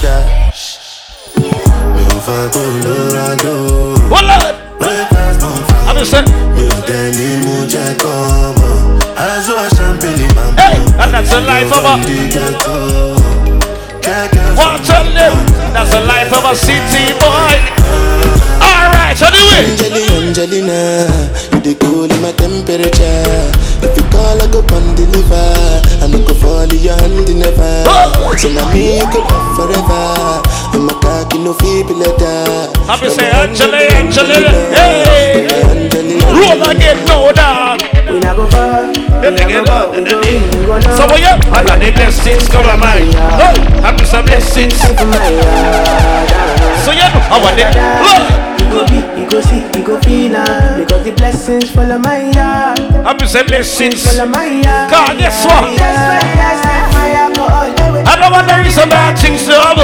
[0.04, 0.76] Dash.
[1.40, 3.54] Mi ò fẹ́ kó lóra dó.
[4.12, 4.54] Hold on.
[4.78, 6.28] Breakfast don't I'm just saying.
[6.54, 8.16] Mi ò dẹ̀ ní mú jẹ́ kọ́
[8.60, 8.76] mọ̀.
[9.26, 11.84] Aṣọ champagne máa ń Hey, and that's the life of
[13.20, 13.23] a.
[14.14, 15.34] What tell them?
[15.74, 17.50] That's the life of a city boy.
[18.62, 19.74] Alright, anyway.
[19.74, 21.10] Angelina, Angelina,
[21.50, 23.50] you the cool in my temperature.
[23.82, 25.50] If you call, I go and deliver.
[25.98, 27.82] I no go fall in your hand never.
[28.38, 30.38] So now me you could love forever.
[30.70, 32.70] I'm a cocky no feeble letter.
[32.86, 34.38] I'm say Angela, Angela,
[34.78, 35.50] hey.
[35.74, 36.24] Angelina.
[36.30, 37.93] Roll again, no dog.
[38.10, 38.92] We not go far.
[39.22, 39.94] Let me get up.
[39.94, 41.34] So what you?
[41.52, 43.14] I got the blessings to my mind.
[43.16, 44.74] Oh, I'm just a blessings.
[44.78, 44.88] So
[46.92, 47.66] you know, I want it.
[48.04, 48.24] Look.
[48.64, 52.30] You go be, you go see, you go feel am Because the blessings follow my
[52.32, 54.02] yard I'm just a blessings.
[54.16, 55.78] Follow my yard God, guess what?
[55.78, 55.84] Go
[58.02, 59.78] I don't want to read some bad things to have.
[59.78, 59.82] I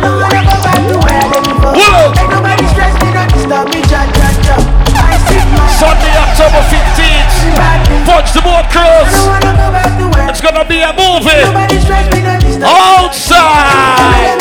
[0.00, 2.12] don't wanna go back to where I before Whoa.
[2.20, 4.87] Ain't nobody stress me, don't disturb me, I sit my
[5.78, 7.34] Sunday, October 15th.
[8.06, 9.16] Punch the boat cruise.
[10.28, 11.44] It's gonna be a movie.
[11.44, 14.38] Nobody stress me, don't disturb Outside.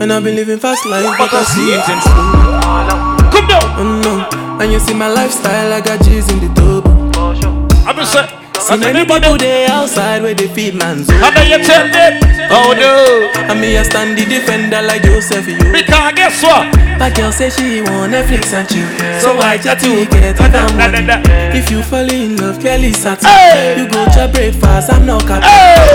[0.00, 3.30] And I've been living fast life, but I see it in school.
[3.32, 3.64] Come down.
[3.78, 6.86] Oh no, and you see my lifestyle, I got G's in the tub.
[7.86, 8.37] I'm just saying.
[8.68, 12.20] See many people they outside where they feed man's How do you tell them?
[12.52, 13.32] Oh, oh no.
[13.48, 15.56] And me a stand the defender like Joseph you.
[15.72, 16.68] Because guess what?
[17.00, 18.84] My girl say she want Netflix and chill.
[19.24, 21.00] So I chat to get her down money.
[21.56, 23.32] If you fall in love, Kelly satin.
[23.80, 25.48] You go to breakfast, I'm not catching.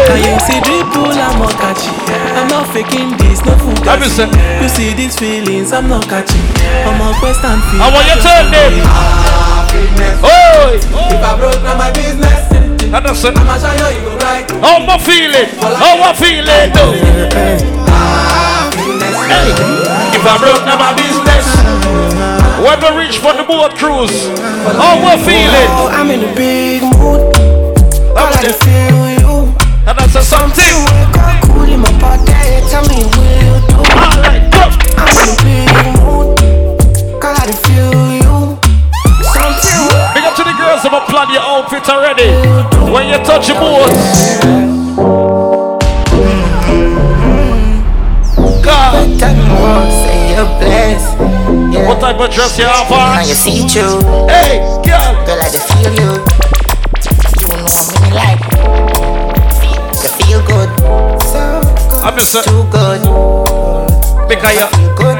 [0.10, 1.94] Can you see dribble, I'm not catching.
[2.34, 3.78] I'm not faking this, no fool.
[3.86, 6.42] You see these feelings, I'm not catching.
[6.90, 7.86] I'm a quest and feel.
[7.86, 9.53] I want you tell
[9.98, 10.20] them.
[10.24, 10.76] Oh.
[10.76, 12.40] If I broke, now my business.
[12.94, 13.38] Understand?
[13.40, 14.46] I'ma show you, you go right.
[14.52, 15.50] Oh, how am I feeling?
[15.60, 16.70] Oh, how am I feeling?
[16.78, 16.94] though?
[17.34, 17.58] Hey,
[20.14, 21.46] if I broke now my business.
[22.64, 25.70] When we reach for the boat cruise, oh, how am I feeling?
[25.92, 27.34] I'm in a big mood.
[28.16, 29.52] All I can feel you.
[29.86, 30.86] And that's a something.
[31.52, 32.32] Cool in my body,
[32.70, 33.23] tell me
[41.24, 42.28] have your outfit already.
[42.92, 44.44] When you touch your boots.
[48.62, 48.94] God.
[50.04, 51.18] Say you're blessed.
[51.74, 51.88] Yeah.
[51.88, 53.28] What type of dress you have Now on?
[53.28, 54.04] you see through.
[54.28, 55.16] Hey, girl.
[55.24, 56.12] Girl, I just feel you.
[57.40, 58.44] You know me like.
[60.04, 60.70] You feel good.
[61.24, 62.04] So good.
[62.04, 63.00] I'm just too good.
[64.28, 65.18] Because you feel good.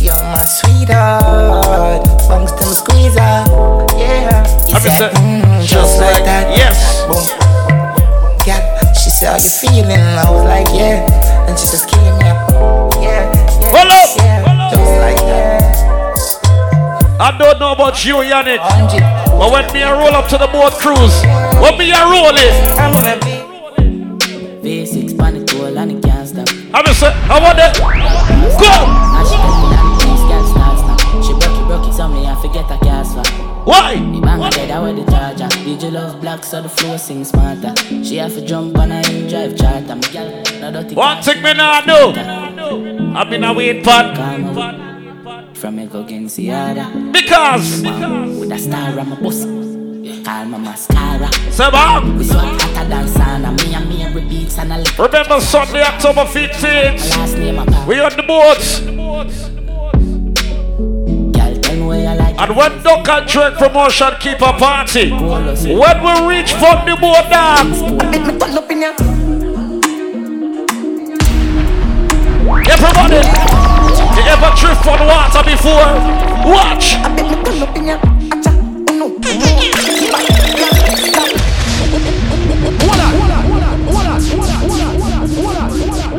[0.00, 2.04] You're my sweetheart.
[2.28, 3.18] Bunks them squeezer.
[3.18, 3.87] Yeah.
[4.68, 5.12] I'm said,
[5.64, 6.52] just mm, like that.
[6.52, 7.00] Yes.
[7.08, 7.24] Boom.
[8.44, 8.60] Yeah.
[8.92, 9.96] She said, How you feeling?
[9.96, 11.08] I was like, Yeah.
[11.48, 12.28] And she just killing me.
[13.00, 13.32] Yeah.
[13.32, 13.72] Yeah.
[13.72, 14.10] Hold up.
[14.20, 14.68] Yeah.
[14.68, 15.64] Just like that.
[17.18, 18.60] I don't know about you, Yannick.
[19.38, 21.16] But when me a roll up to the boat cruise,
[21.64, 22.54] what me a roll it,
[24.62, 26.48] V6 panic tool and it can't stop.
[26.74, 27.72] I'm just say, I want it.
[28.60, 28.68] Go.
[29.16, 30.76] And she get me down, please can't stop.
[31.24, 33.37] She broke it, broke it, so me I forget a gas for.
[33.68, 33.96] Why?
[34.00, 35.44] Me bang her dead, I wear the charger.
[35.60, 37.74] DJ love black, so the floor sing smarter.
[38.02, 39.94] She have to jump on a hill drive charter.
[39.94, 40.94] Me gal, no dirty.
[40.94, 43.14] One thing me now do.
[43.14, 44.16] I've been a wait pod.
[45.54, 47.12] From Echo Gensiada.
[47.12, 47.82] Because.
[48.40, 49.44] With a star on my bus.
[50.24, 51.28] Call my mascara.
[51.52, 52.16] Sebab.
[52.16, 53.52] We swat hotter than sauna.
[53.52, 54.98] Me and me every beats and a lick.
[54.98, 57.18] Remember Sunday, October 15th.
[57.18, 59.57] Last name We on the boats.
[62.40, 63.26] And when Duck and
[63.58, 66.94] promotion keep a party, when we reach from the
[67.28, 67.66] down,
[72.70, 73.26] everybody,
[74.14, 75.90] you ever drift on water before?
[76.46, 76.94] Watch.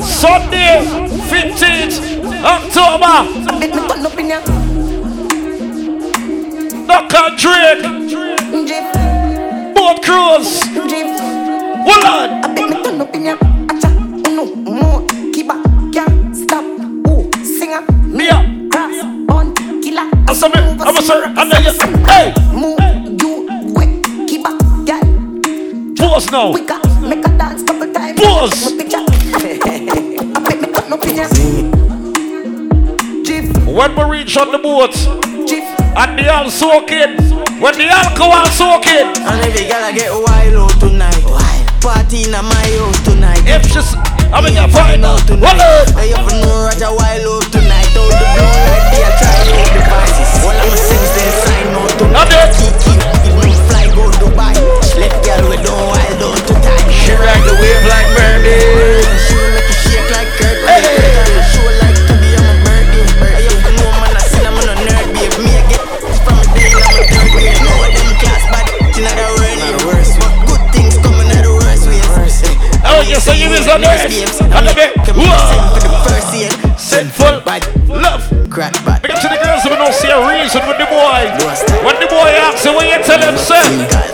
[0.04, 0.84] Sunday,
[1.30, 1.96] 15th
[2.44, 3.24] October.
[6.90, 7.84] Duck and Drake.
[9.76, 10.64] Boat cruise.
[11.86, 12.28] Hold on.
[18.18, 18.42] Yeah.
[20.28, 21.76] I'm sorry, I'm sorry, I'm not yet.
[22.08, 22.34] Hey!
[22.52, 22.80] Move,
[23.22, 23.32] you
[23.76, 25.00] quick, keep up, girl.
[25.96, 26.52] Pause now.
[26.52, 28.20] Quicker, make a dance couple times.
[28.20, 28.74] Pause.
[28.74, 29.06] No.
[29.06, 31.30] I bet me cut no picture.
[33.72, 35.29] When we reach on the boat,
[36.00, 37.20] and the all soaking,
[37.60, 41.20] when the alcohol soaking, And every girl I get wild out tonight.
[41.84, 43.44] Party in my house tonight.
[43.44, 44.00] If she's,
[44.32, 45.60] I mean, you're fine out tonight.
[46.00, 47.92] I up know Roger wild out tonight.
[48.00, 50.32] Out the blue light, they are trying out devices.
[50.40, 52.48] All of my sins they sign out tonight.
[52.56, 52.96] Kiki,
[53.28, 54.56] give me fly go Dubai.
[54.96, 56.88] Left girl we don't wild out to time.
[56.96, 58.89] She ride the wave like Birdie.
[73.20, 74.42] Yes, so you is on this.
[74.42, 74.96] On the bit.
[76.80, 77.44] Sinful.
[77.88, 78.24] Love.
[78.50, 79.02] Crack back.
[79.02, 81.28] Big up to the girls who don't see a reason with the boy.
[81.86, 83.62] When the boy asks you, what you tell him, sir?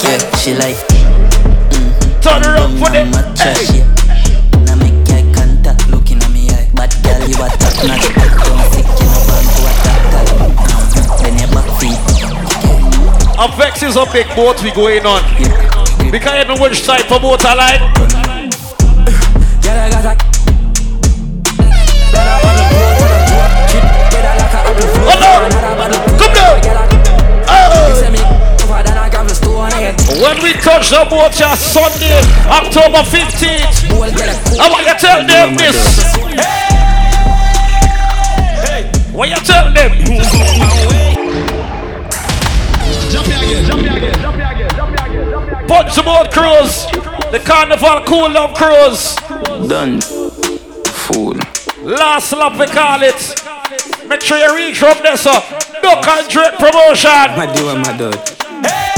[0.03, 3.13] Yeah, she like mm, Turn her up mm, for them.
[3.37, 3.85] Hey.
[4.65, 6.69] Now make eye contact, looking at me eye.
[6.75, 8.11] Bad girl, you a top notch.
[8.11, 10.27] Don't sick, you know, born to attack that.
[11.21, 12.01] Then your back feet.
[13.37, 15.23] A Vex is a big boat we going on.
[16.11, 18.24] Because you know which type of boat I like.
[19.85, 19.91] Oh
[25.21, 25.33] no!
[26.17, 26.57] Come down!
[27.47, 28.01] Oh!
[30.23, 33.85] When we touch the boat just Sunday, October 15th,
[34.59, 35.77] I want you to tell them this.
[36.33, 36.81] Hey!
[38.65, 38.89] Hey!
[39.11, 39.91] What you tell them?
[43.11, 45.67] Jump again, jump again, jump again, jump again.
[45.67, 46.87] Punch the boat cruise,
[47.31, 49.15] the carnival cool love cruise.
[49.67, 50.01] Done.
[50.01, 51.37] Fool.
[51.83, 53.35] Last lap we call it.
[54.07, 55.39] Make sure you reach from there, sir.
[55.81, 57.09] Duck and Drake promotion.
[57.37, 58.15] My do my dog.
[58.61, 58.94] Move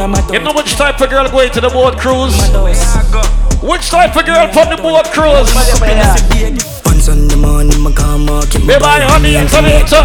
[0.00, 1.98] I'm at me, I'm at You know which type of girl going to the boat
[1.98, 2.34] cruise?
[3.62, 5.52] Which type of girl from the boat cruise?
[6.86, 8.64] Once on the morning, my car market.
[8.66, 10.00] Baby, honey, and tomato.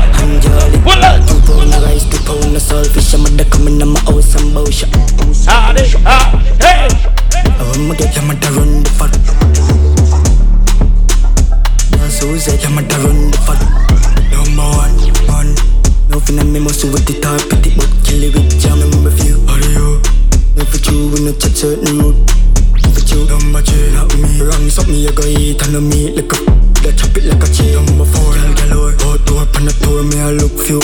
[0.83, 3.13] Well, Two pound of rice, two pound of saltfish.
[3.15, 4.89] I'm at the coming on my house and bullshit.
[5.47, 6.87] Ah, they- ah, hey.
[7.59, 9.11] I'ma get them at the run the fuck.
[12.11, 13.59] So say I'm at the run the fuck.
[14.31, 14.94] Number one, one.
[16.25, 19.21] Nothing in me must with the top pity, but kill it with jam and with
[19.21, 19.37] you.
[19.45, 20.01] How do you?
[20.57, 22.17] If it's you, we no chat certain road.
[22.81, 24.41] If it's you, number two, not me.
[24.41, 26.37] Wrong, something you go eat and no meat like a.
[26.81, 27.77] That chop it like a cheese.
[27.77, 28.97] Number four, girl galore.
[29.05, 30.81] Hot door, pan the door, me I look few.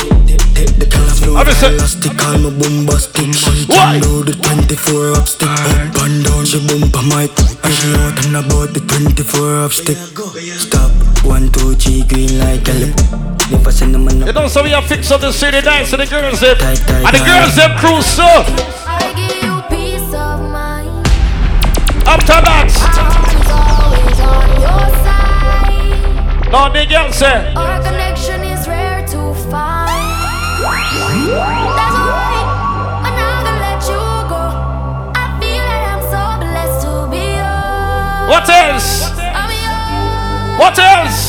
[0.53, 1.41] Take the color flow.
[1.41, 3.33] Elastic, call me bombastic.
[3.33, 5.49] She can do the 24 up stick.
[5.49, 7.33] Up and down, she bump a mic.
[7.65, 9.97] And she out and about the 24 up stick.
[10.61, 10.93] Stop,
[11.25, 13.40] one, two, three, green light, girl.
[13.51, 16.07] Never send them You know, so we have fixed up the city nights and the
[16.07, 16.55] girls them.
[16.61, 18.23] And ah, the girls them cruise so.
[18.23, 21.05] I give you peace of mind.
[22.07, 22.71] After that.
[23.51, 24.61] Always on.
[26.51, 27.53] No, the girls say.
[27.55, 29.99] Our connection is rare to find.
[31.75, 32.47] That's alright.
[33.03, 34.43] I'm not gonna let you go.
[35.11, 38.31] I feel that I'm so blessed to be yours.
[38.31, 39.11] What else?
[40.59, 41.20] What else?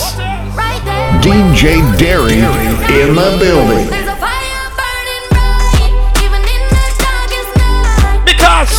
[4.76, 8.20] Bright, even in the darkest night.
[8.26, 8.72] Because.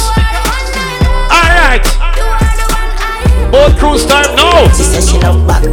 [1.33, 1.85] Alright.
[3.51, 4.69] Boat cruise time now.
[4.69, 5.63] She said she love back.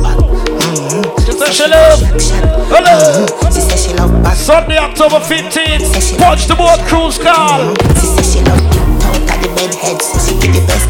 [1.24, 2.00] She said she love.
[2.72, 3.26] Hello.
[3.50, 4.36] She said she love back.
[4.36, 6.18] Sunday, October 15th.
[6.18, 7.74] Punch the boat cruise call.
[8.00, 8.89] She said she love you.
[9.10, 10.06] Out of the bed heads.
[10.22, 10.86] She give the best.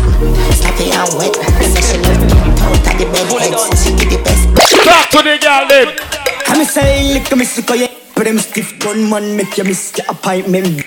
[0.61, 1.35] Sloppy and wet.
[1.59, 2.53] She said she love you.
[2.61, 3.65] Out of the bed heads.
[3.81, 4.45] She give the best.
[4.85, 6.21] Talk to the girl then.
[6.51, 9.97] I'm say lick me sick of you But them stiff gun man make you miss
[9.97, 10.83] your appointment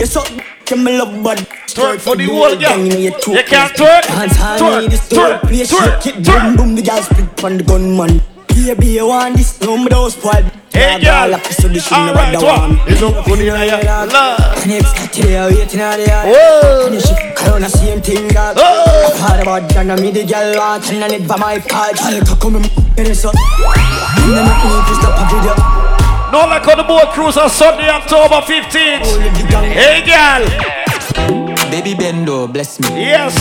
[0.00, 0.24] You so
[0.68, 1.38] you me love bad
[1.70, 2.78] Twerk for the whole girl.
[2.84, 4.02] You You can't twerk.
[4.08, 7.58] Dance hall Twerk, me this twerk, door twerk, it boom boom The girl split on
[7.58, 8.20] the gun man
[8.58, 11.38] Yeah baby you want this No me those spoil Hey girl.
[11.50, 12.60] So this shit never Alright, the what?
[12.60, 14.66] one You look good in your love.
[14.66, 16.86] Next Saturday I waiting on the yard Whoa.
[16.86, 19.14] And the shit Corona same thing God Oh.
[19.14, 21.96] I heard about John and me the girl want And I need for my card
[21.96, 25.54] Girl come and get it so And then I need to stop a video
[26.30, 29.06] No like on the boat cruise on Sunday, October 15th.
[29.72, 30.44] Hey girl.
[31.70, 32.88] Baby Bendo, bless me.
[33.00, 33.34] Yes.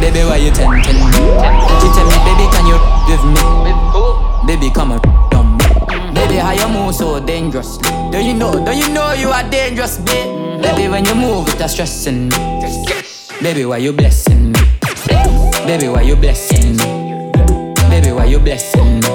[0.00, 1.10] Baby, why you ten ten me?
[1.80, 4.13] She tell me, baby, can you give me?
[4.46, 5.64] Baby, come around me.
[6.14, 7.78] Baby, how you move so dangerous?
[8.12, 10.62] Do you know, do you know you are dangerous, babe?
[10.62, 12.36] Baby, when you move, it's stressing me.
[13.42, 14.60] Baby, why you blessing me?
[15.66, 17.32] Baby, why you blessing me?
[17.88, 19.08] Baby, why you blessing me?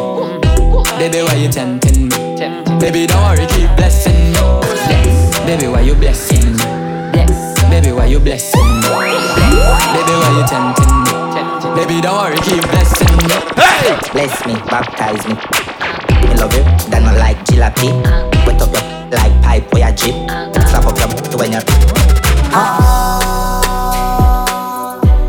[0.97, 2.79] Baby, why you tempting me?
[2.79, 4.39] Baby, don't worry, keep blessing me.
[5.45, 6.65] Baby, why you blessing me?
[7.69, 8.89] Baby, why you blessing me?
[9.93, 11.08] Baby, why you tempting me?
[11.59, 13.27] Baby, don't worry, keep blessing me.
[13.59, 13.99] Hey!
[14.13, 15.35] Bless me, baptize me.
[15.35, 17.91] I love you, then I like jalopy.
[18.47, 18.81] Wet up your
[19.11, 20.15] like pipe where you drip.
[20.69, 21.61] Slap up your to when you're.
[22.55, 23.59] Ah,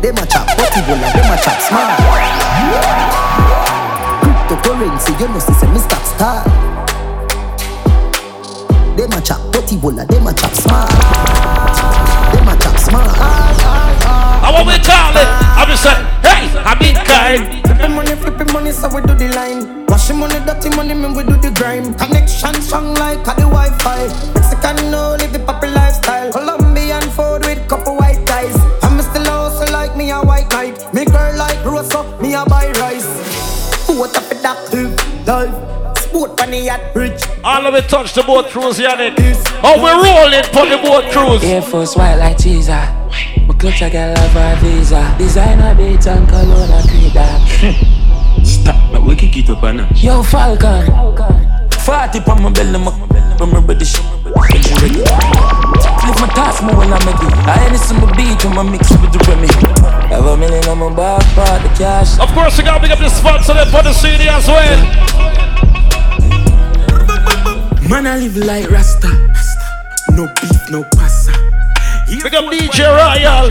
[0.01, 1.99] they my chop, potty bola, they my chop smart.
[4.23, 6.43] Cryptocurrency, you know, see, me stop star.
[8.95, 10.89] They my chop, potty bola, they my chop smart.
[12.31, 13.90] They my chop smart.
[14.51, 15.27] And what we call it?
[15.55, 17.63] I'm just saying, hey, I'm in kind.
[17.65, 19.85] Flipping money, flipping money, so we do the line.
[19.85, 21.93] Washing money, dirty money, man, we do the grime.
[21.95, 24.11] Connection strong like a the Wi-Fi.
[24.35, 26.33] Mexican, no, live the proper lifestyle.
[26.33, 28.53] Colombian food with couple white ties.
[28.83, 30.93] I'm still also like me a white knight.
[30.93, 33.07] Me girl like Rosa, me a buy rice.
[33.87, 34.91] What up with that live
[35.27, 35.97] life?
[35.97, 37.23] Sport on the yacht, rich.
[37.45, 39.15] All of it touch the boat cruise, Yannick.
[39.63, 41.41] Oh, we're rolling for the boat cruise.
[41.41, 43.00] Air Force white like teaser.
[43.47, 45.15] My clutch I got love a visa.
[45.17, 47.41] Designer beats and cologne and creed that.
[48.43, 50.01] Stop, but we can keep up on that.
[50.01, 50.85] Yo Falcon.
[51.81, 54.05] 40 on my belly, my belly, my ready, shit.
[54.29, 55.01] ready.
[55.01, 57.33] Live my thoughts more when I make it.
[57.49, 59.47] I ain't some beat when I mix with the Remy.
[60.09, 62.19] Have a million on my back, part the cash.
[62.19, 64.77] Of course, we gotta pick up the sponsor there for the CD as well.
[67.89, 69.09] Man, I live like Rasta.
[70.13, 71.50] No beef, no pasta.
[72.19, 73.49] Pick up DJ Royal.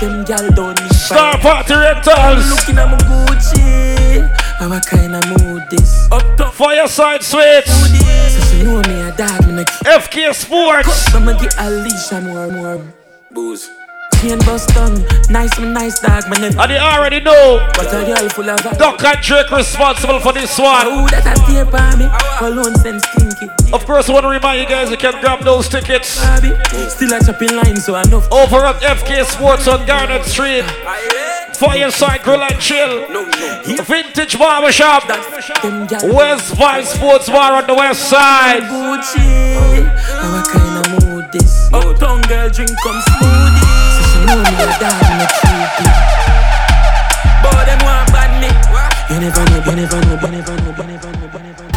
[0.00, 2.48] Them gal don't need Star Party Rentals.
[2.50, 4.28] Looking at my Gucci.
[4.58, 6.08] How I kinda mood this.
[6.12, 6.54] Up top.
[6.54, 7.68] Fireside Sweets.
[7.68, 11.14] So she know me a dog, me like FK Sports.
[11.14, 12.80] I'ma get a leash and more, more
[13.32, 13.68] booze.
[14.20, 16.44] Chain bust down, nice me nice dog, man.
[16.44, 17.68] And you already know.
[17.74, 20.86] But a girl full of Duck and Drake responsible for this one.
[20.86, 22.06] Who that a tape on me?
[22.38, 23.50] Cologne sense stinky.
[23.72, 26.20] Of course, I want to remind you guys you can grab those tickets
[26.96, 28.22] still a chopping line, so I know.
[28.32, 30.64] over at FK Sports on Garnet Street.
[31.54, 33.06] Fireside Grill and Chill.
[33.84, 35.04] Vintage Barbershop.
[35.08, 38.62] West Vibe Sports Bar on the west side.
[38.62, 39.84] Gucci,
[40.20, 41.68] how I kinda mood this.
[41.72, 43.64] Uptown girl drink come smoothie.
[43.92, 45.92] So she know me a dog, me a cupid.
[47.42, 48.50] But them want bad me.
[49.12, 50.72] You never know, you never know, you never know,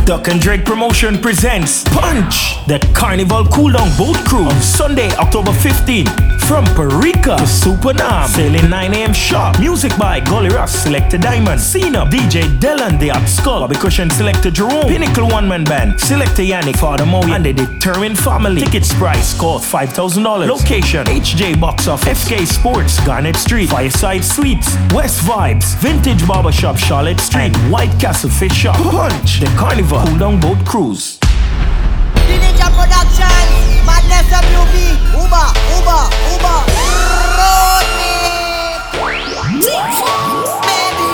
[0.10, 5.53] Duck and Drake Promotion presents Punch, the Carnival Cool Down Boat Cruise on Sunday, October
[5.53, 6.07] 15.
[6.49, 9.14] From Parika to Supenaam, sailing 9 a.m.
[9.14, 9.60] sharp.
[9.60, 14.49] Music by Golly Ross, Selector Diamond, Cena, DJ Dylan, The Up Skull, Bobby Cushion, Selector
[14.49, 18.62] Jerome, Pinnacle One Man Band, Selector Yannick, Father Moe, and the Determined Family.
[18.62, 20.47] Tickets price cost $5,000.
[20.47, 27.20] Location HJ Box Office, FK Sports, Garnet Street, Fireside Suites, West Vibes, Vintage Barbershop, Charlotte
[27.20, 28.76] Street, White Castle Fish Shop.
[28.76, 31.20] Punch, the Carnival Cool Down Boat Cruise.
[32.28, 33.52] Ninja Productions,
[33.86, 34.76] Madness WB,
[35.12, 36.60] Uber, Uber, Uber,
[37.39, 37.86] Road.
[40.64, 41.08] Baby.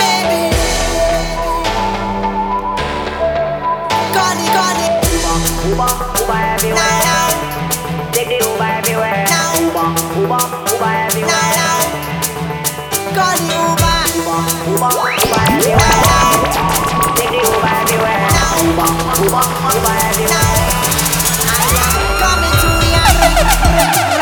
[0.00, 0.40] Baby.
[4.16, 4.90] Connie, Connie.
[5.68, 7.28] Uber, Uber everywhere.
[8.12, 9.26] Take the Uber everywhere.
[9.60, 9.88] Uber,
[10.20, 11.59] Uber, Uber everywhere.
[22.18, 24.19] Coming to ya.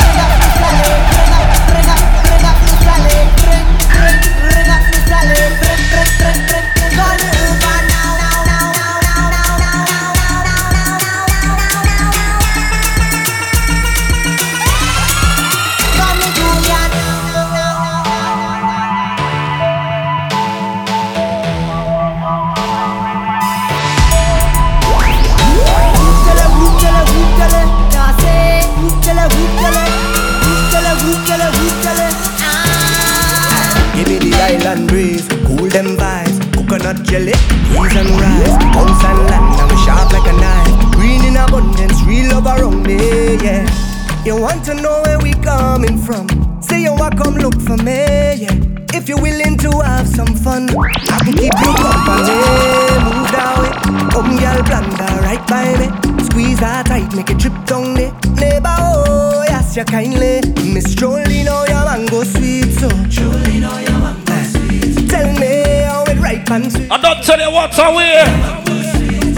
[59.79, 60.41] You kindly.
[60.75, 62.89] Miss Jolie, know your mango sweet, oh.
[62.89, 62.89] so.
[63.07, 65.09] Jolie, know your mango sweet.
[65.09, 66.91] Tell me how it right and sweet.
[66.91, 68.27] I don't tell you what's away.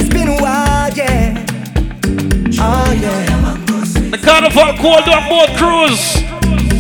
[0.01, 1.37] It's been a while, yeah.
[2.57, 3.21] Oh yeah.
[4.09, 6.25] The Carnival Cold on board cruise.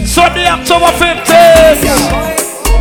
[0.08, 1.84] Sunday, October 15th.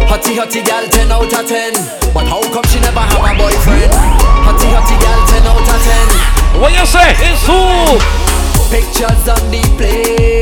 [0.08, 1.74] Hotty hotty gal 10 out of 10
[2.16, 3.94] But how come she never have a boyfriend?
[4.42, 7.14] Hotty hotty gal 10 out of 10 What you say?
[7.20, 8.00] It's who?
[8.72, 10.39] Pictures on the plane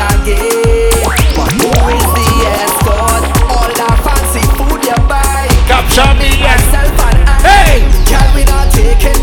[0.00, 0.90] again
[1.36, 3.22] But who is the escort?
[3.52, 7.74] All that fancy food you buy Capture me Myself and I Hey!
[8.08, 8.72] Girl we not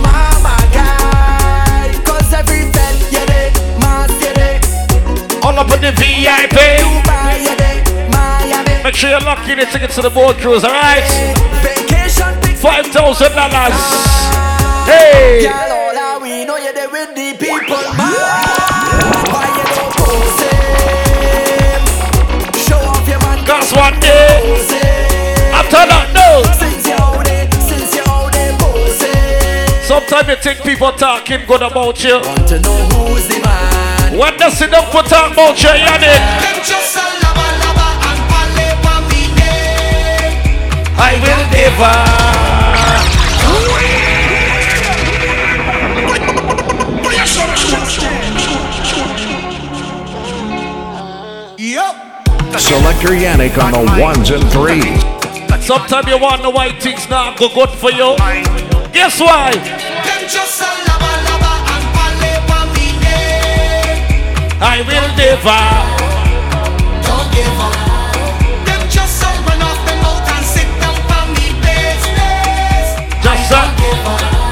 [0.05, 3.49] mama guy Cause every fed you dey
[3.81, 4.33] Mass you
[5.41, 6.57] All up in the VIP.
[8.87, 11.03] Make sure you're lucky to ticket to the boat cruise, alright?
[12.55, 13.75] Five thousand dollars.
[13.75, 15.41] Ah, hey!
[15.43, 18.56] Girl, all we know you there with the people, man.
[25.53, 26.43] After that, no.
[29.83, 32.19] Sometimes you think people talking good about you.
[32.21, 34.17] Want to know who's the man?
[34.17, 36.21] When they sit down for talk about you, Yannick.
[40.99, 42.36] I will
[52.55, 55.03] Selector Yannick on the ones and threes.
[55.63, 58.15] Sometimes you want the white things not go good for you.
[58.93, 59.51] Guess why?
[64.59, 65.61] I will never.
[67.05, 67.75] Don't give up.
[68.89, 72.97] Just so run off them out and sit down for me business.
[73.21, 73.53] Just.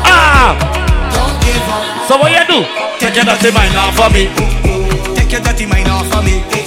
[0.06, 0.54] Ah!
[1.10, 2.08] Don't give up.
[2.08, 2.60] So what you do?
[3.00, 4.30] Take your dirty mind off of me.
[5.16, 6.65] Take your dirty mind off of me.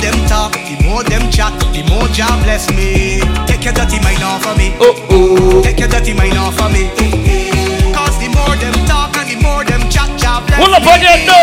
[0.00, 3.20] The more them talk, the more them chat, the more Jah bless me.
[3.44, 4.72] Take your dirty mind off of me.
[4.80, 5.62] Oh oh.
[5.62, 6.88] Take your dirty mind off of me.
[7.92, 10.96] Cause the more them talk and the more them chat, Jah bless Pull up me.
[10.96, 11.36] again, no.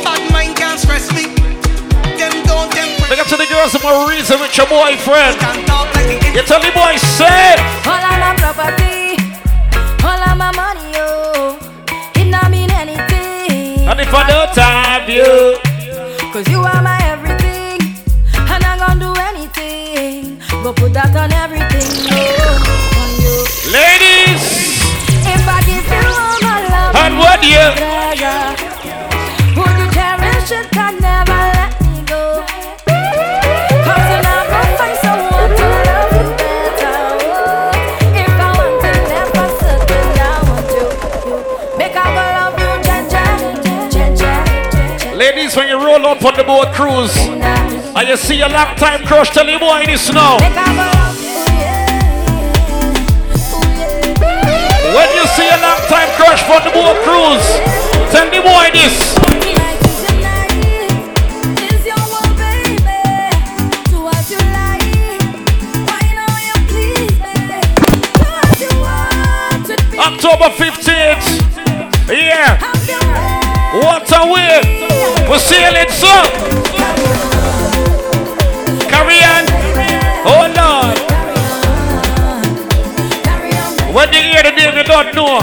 [0.00, 1.28] Bad mind can't stress me.
[2.16, 5.36] Them don't them Look up to the girls in my reason with your boyfriend.
[6.32, 7.60] You tell the boy, say.
[7.84, 9.20] All of my property,
[10.00, 11.60] all of my money, oh,
[12.16, 13.84] it not mean anything.
[13.84, 15.60] And if I don't have you,
[16.32, 17.01] Cause you are my
[20.76, 22.58] Put that on everything, oh,
[22.98, 23.34] on you.
[23.70, 24.42] ladies,
[25.22, 27.72] If I give you all my love, And what you-
[29.54, 32.42] would you cherish it and never let me go?
[33.86, 34.06] Cause
[34.78, 36.98] find someone to love you better.
[37.30, 37.70] Oh,
[38.18, 40.86] if I want to never certain, I want you.
[41.78, 43.24] Make go love you, Jaja,
[43.94, 44.34] Jaja.
[45.16, 47.14] ladies, when you roll up on the boat cruise,
[47.94, 50.36] and you see a long time crush, tell the boy this now.
[54.96, 57.46] When you see a long time crush for the boat cruise,
[58.10, 58.42] tell this.
[58.44, 58.82] Why me?
[59.34, 59.52] With me.
[69.98, 71.42] October 15th.
[72.08, 72.58] Yeah.
[73.84, 74.60] What a way.
[75.28, 76.71] We're sailing so.
[83.92, 85.40] When you hear the name, you don't know.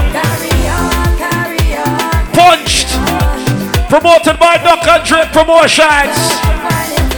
[2.34, 2.90] Punch'd.
[3.88, 5.06] Promoted by Dr.
[5.06, 6.18] Drake Promotions.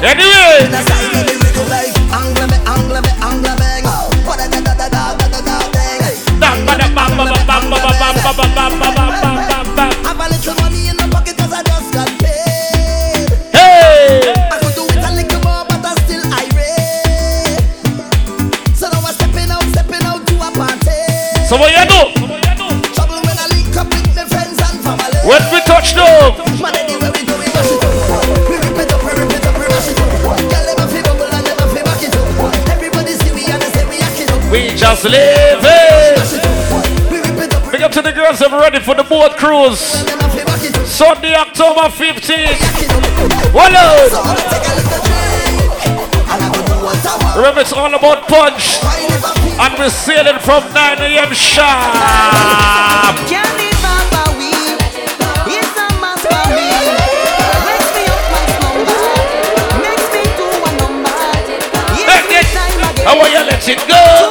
[0.04, 1.01] Anyway.
[34.82, 36.42] Just live it.
[37.72, 39.80] Big up to the girls are ready for the boat cruise.
[40.90, 43.54] Sunday, October 15th.
[43.54, 44.10] Wallow.
[47.38, 48.80] Remember, it's all about punch.
[49.62, 51.32] And we're sailing from 9 a.m.
[51.32, 51.70] sharp.
[53.30, 54.82] Can't live off a weed.
[63.64, 64.31] It's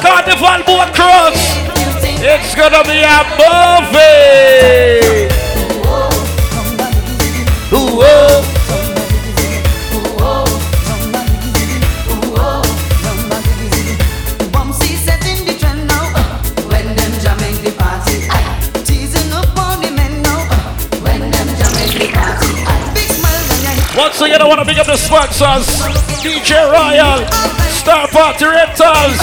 [0.00, 1.36] Carnival boat cross.
[2.20, 3.18] It's gonna be a.
[7.70, 8.54] Ooh, oh.
[23.98, 25.66] Once again, I want to pick up the sponsors
[26.22, 27.26] DJ Royal,
[27.88, 29.18] Star Party Rentals,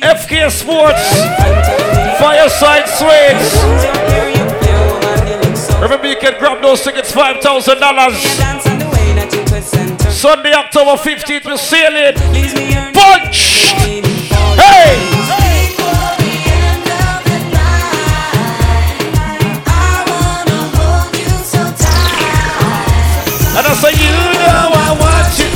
[0.00, 1.04] FK Sports,
[2.18, 3.62] Fireside Sweets.
[5.82, 10.10] Remember, you can grab those tickets $5,000.
[10.10, 12.14] Sunday, October 15th, we're sailing.
[12.94, 13.74] Punch!
[14.56, 15.13] Hey!
[23.80, 24.10] Say, you
[24.46, 25.53] know I want you.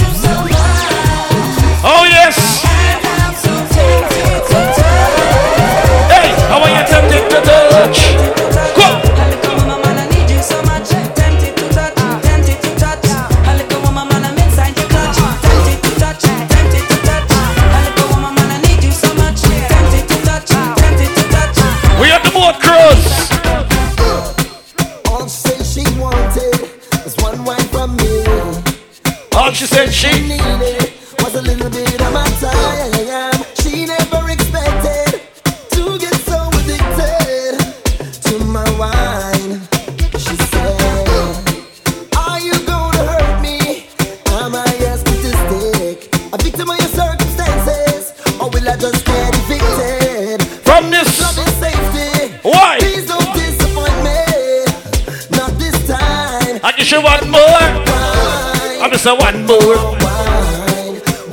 [59.09, 59.76] A one more.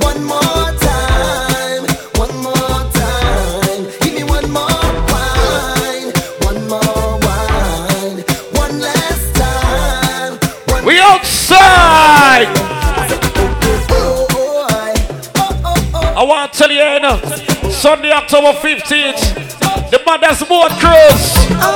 [0.00, 1.84] One more time,
[2.16, 3.82] one more time.
[4.00, 6.10] Give me one more wine,
[6.40, 8.24] one more wine,
[8.54, 10.38] one last time.
[10.86, 12.48] We outside.
[16.16, 17.20] I want to tell you, you know,
[17.70, 21.34] Sunday, October 15th, the Mother's Boat Cruise.
[21.60, 21.75] Oh,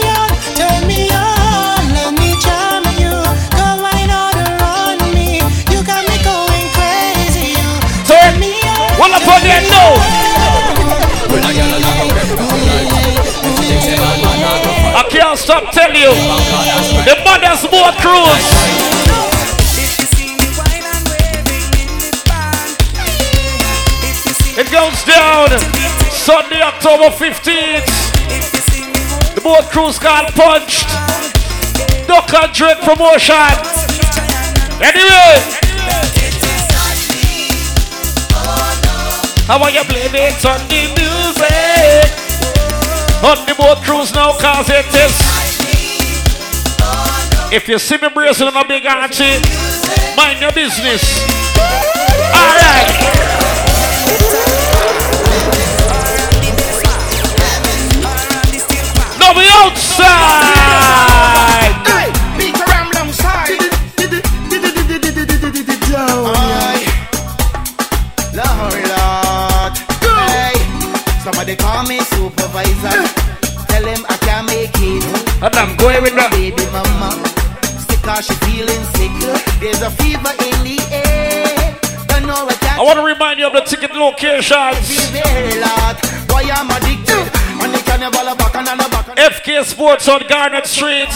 [9.01, 9.07] me.
[9.07, 9.95] Well, up on there, no.
[14.93, 16.13] I can't stop telling you.
[17.05, 18.51] The mother's boat cruise.
[24.57, 25.49] It goes down
[26.11, 27.89] Sunday, October 15th.
[29.35, 30.87] The boat cruise called Punch'd.
[32.07, 33.35] Duck and Drake promotion.
[34.81, 35.50] Anyway.
[39.47, 42.11] How are you blame it on the music?
[43.23, 45.11] On the boat cruise now, cause it is.
[47.51, 49.41] If you see me bracing on a big auntie,
[50.15, 51.19] mind your business.
[52.33, 52.87] Alright.
[59.19, 61.50] Now we outside.
[71.41, 73.01] Somebody call me supervisor.
[73.65, 75.03] Tell him I can't make it.
[75.41, 76.29] And I'm going with that.
[76.31, 77.17] Baby mama,
[77.89, 79.09] sick cause she feeling sick.
[79.59, 81.77] There's a fever in the air.
[82.07, 84.85] Don't know what I want to remind you of the ticket locations.
[86.29, 87.25] Why I'm addicted.
[87.61, 89.07] On the carnival of back and on the back.
[89.17, 91.09] FK Sports on Garnet Street.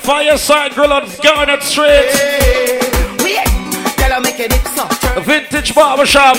[0.00, 3.01] Fireside Grill on Garnet Street.
[4.02, 4.82] Girl, I make it so.
[5.22, 6.34] Vintage Barbershop.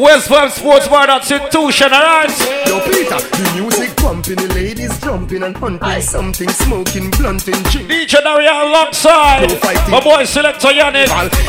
[0.00, 2.30] West Farm Sports Bar, that's institution, alright?
[2.68, 7.90] Yo, Peter, the music pumping, the ladies jumping and hunting something, smoking, blunting, drink.
[7.90, 9.50] DJ Daria alongside
[9.90, 11.08] my boy Selector Yannick.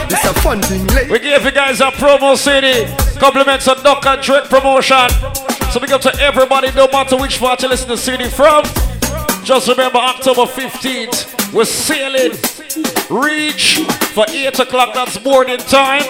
[0.10, 1.12] It's a fun thing, lady.
[1.12, 2.92] We gave you guys a promo city.
[3.20, 5.10] Compliments of Duck and Drake promotion.
[5.72, 8.64] So big up to everybody, no matter which part you listen to city from.
[9.46, 12.32] Just remember October 15th, we're sailing.
[13.12, 13.78] Reach
[14.16, 16.02] for 8 o'clock, that's morning time.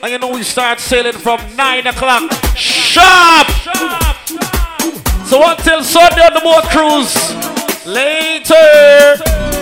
[0.00, 2.32] And you know we start sailing from 9 o'clock.
[2.54, 3.48] Sharp!
[5.26, 7.34] So until Sunday on the boat cruise.
[7.84, 9.61] Later.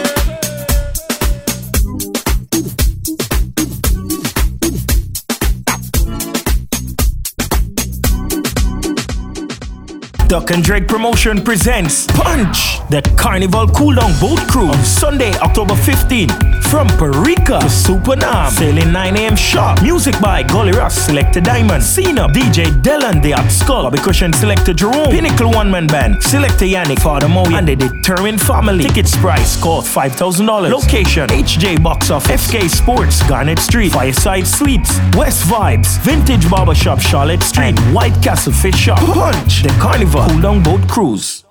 [10.31, 15.75] Duck and Drake Promotion presents Punch, the Carnival Cool Down Boat Crew on Sunday, October
[15.75, 16.60] 15.
[16.71, 19.35] From Parika to Supenaam, sailing 9 a.m.
[19.35, 19.83] sharp.
[19.83, 24.73] Music by Gully Ross, Selector Diamond, Cena, DJ Dylan, The Up Skull, Bobby Cushion, Selector
[24.73, 28.85] Jerome, Pinnacle One Man Band, Selector Yannick, Father Moe, and the Determined Family.
[28.85, 30.71] Tickets price cost $5,000.
[30.71, 37.43] Location HJ Box Office, FK Sports, Garnet Street, Fireside Suites, West Vibes, Vintage Barbershop, Charlotte
[37.43, 38.99] Street, White Castle Fish Shop.
[38.99, 41.45] Punch, the Carnival Cool Down Boat Cruise.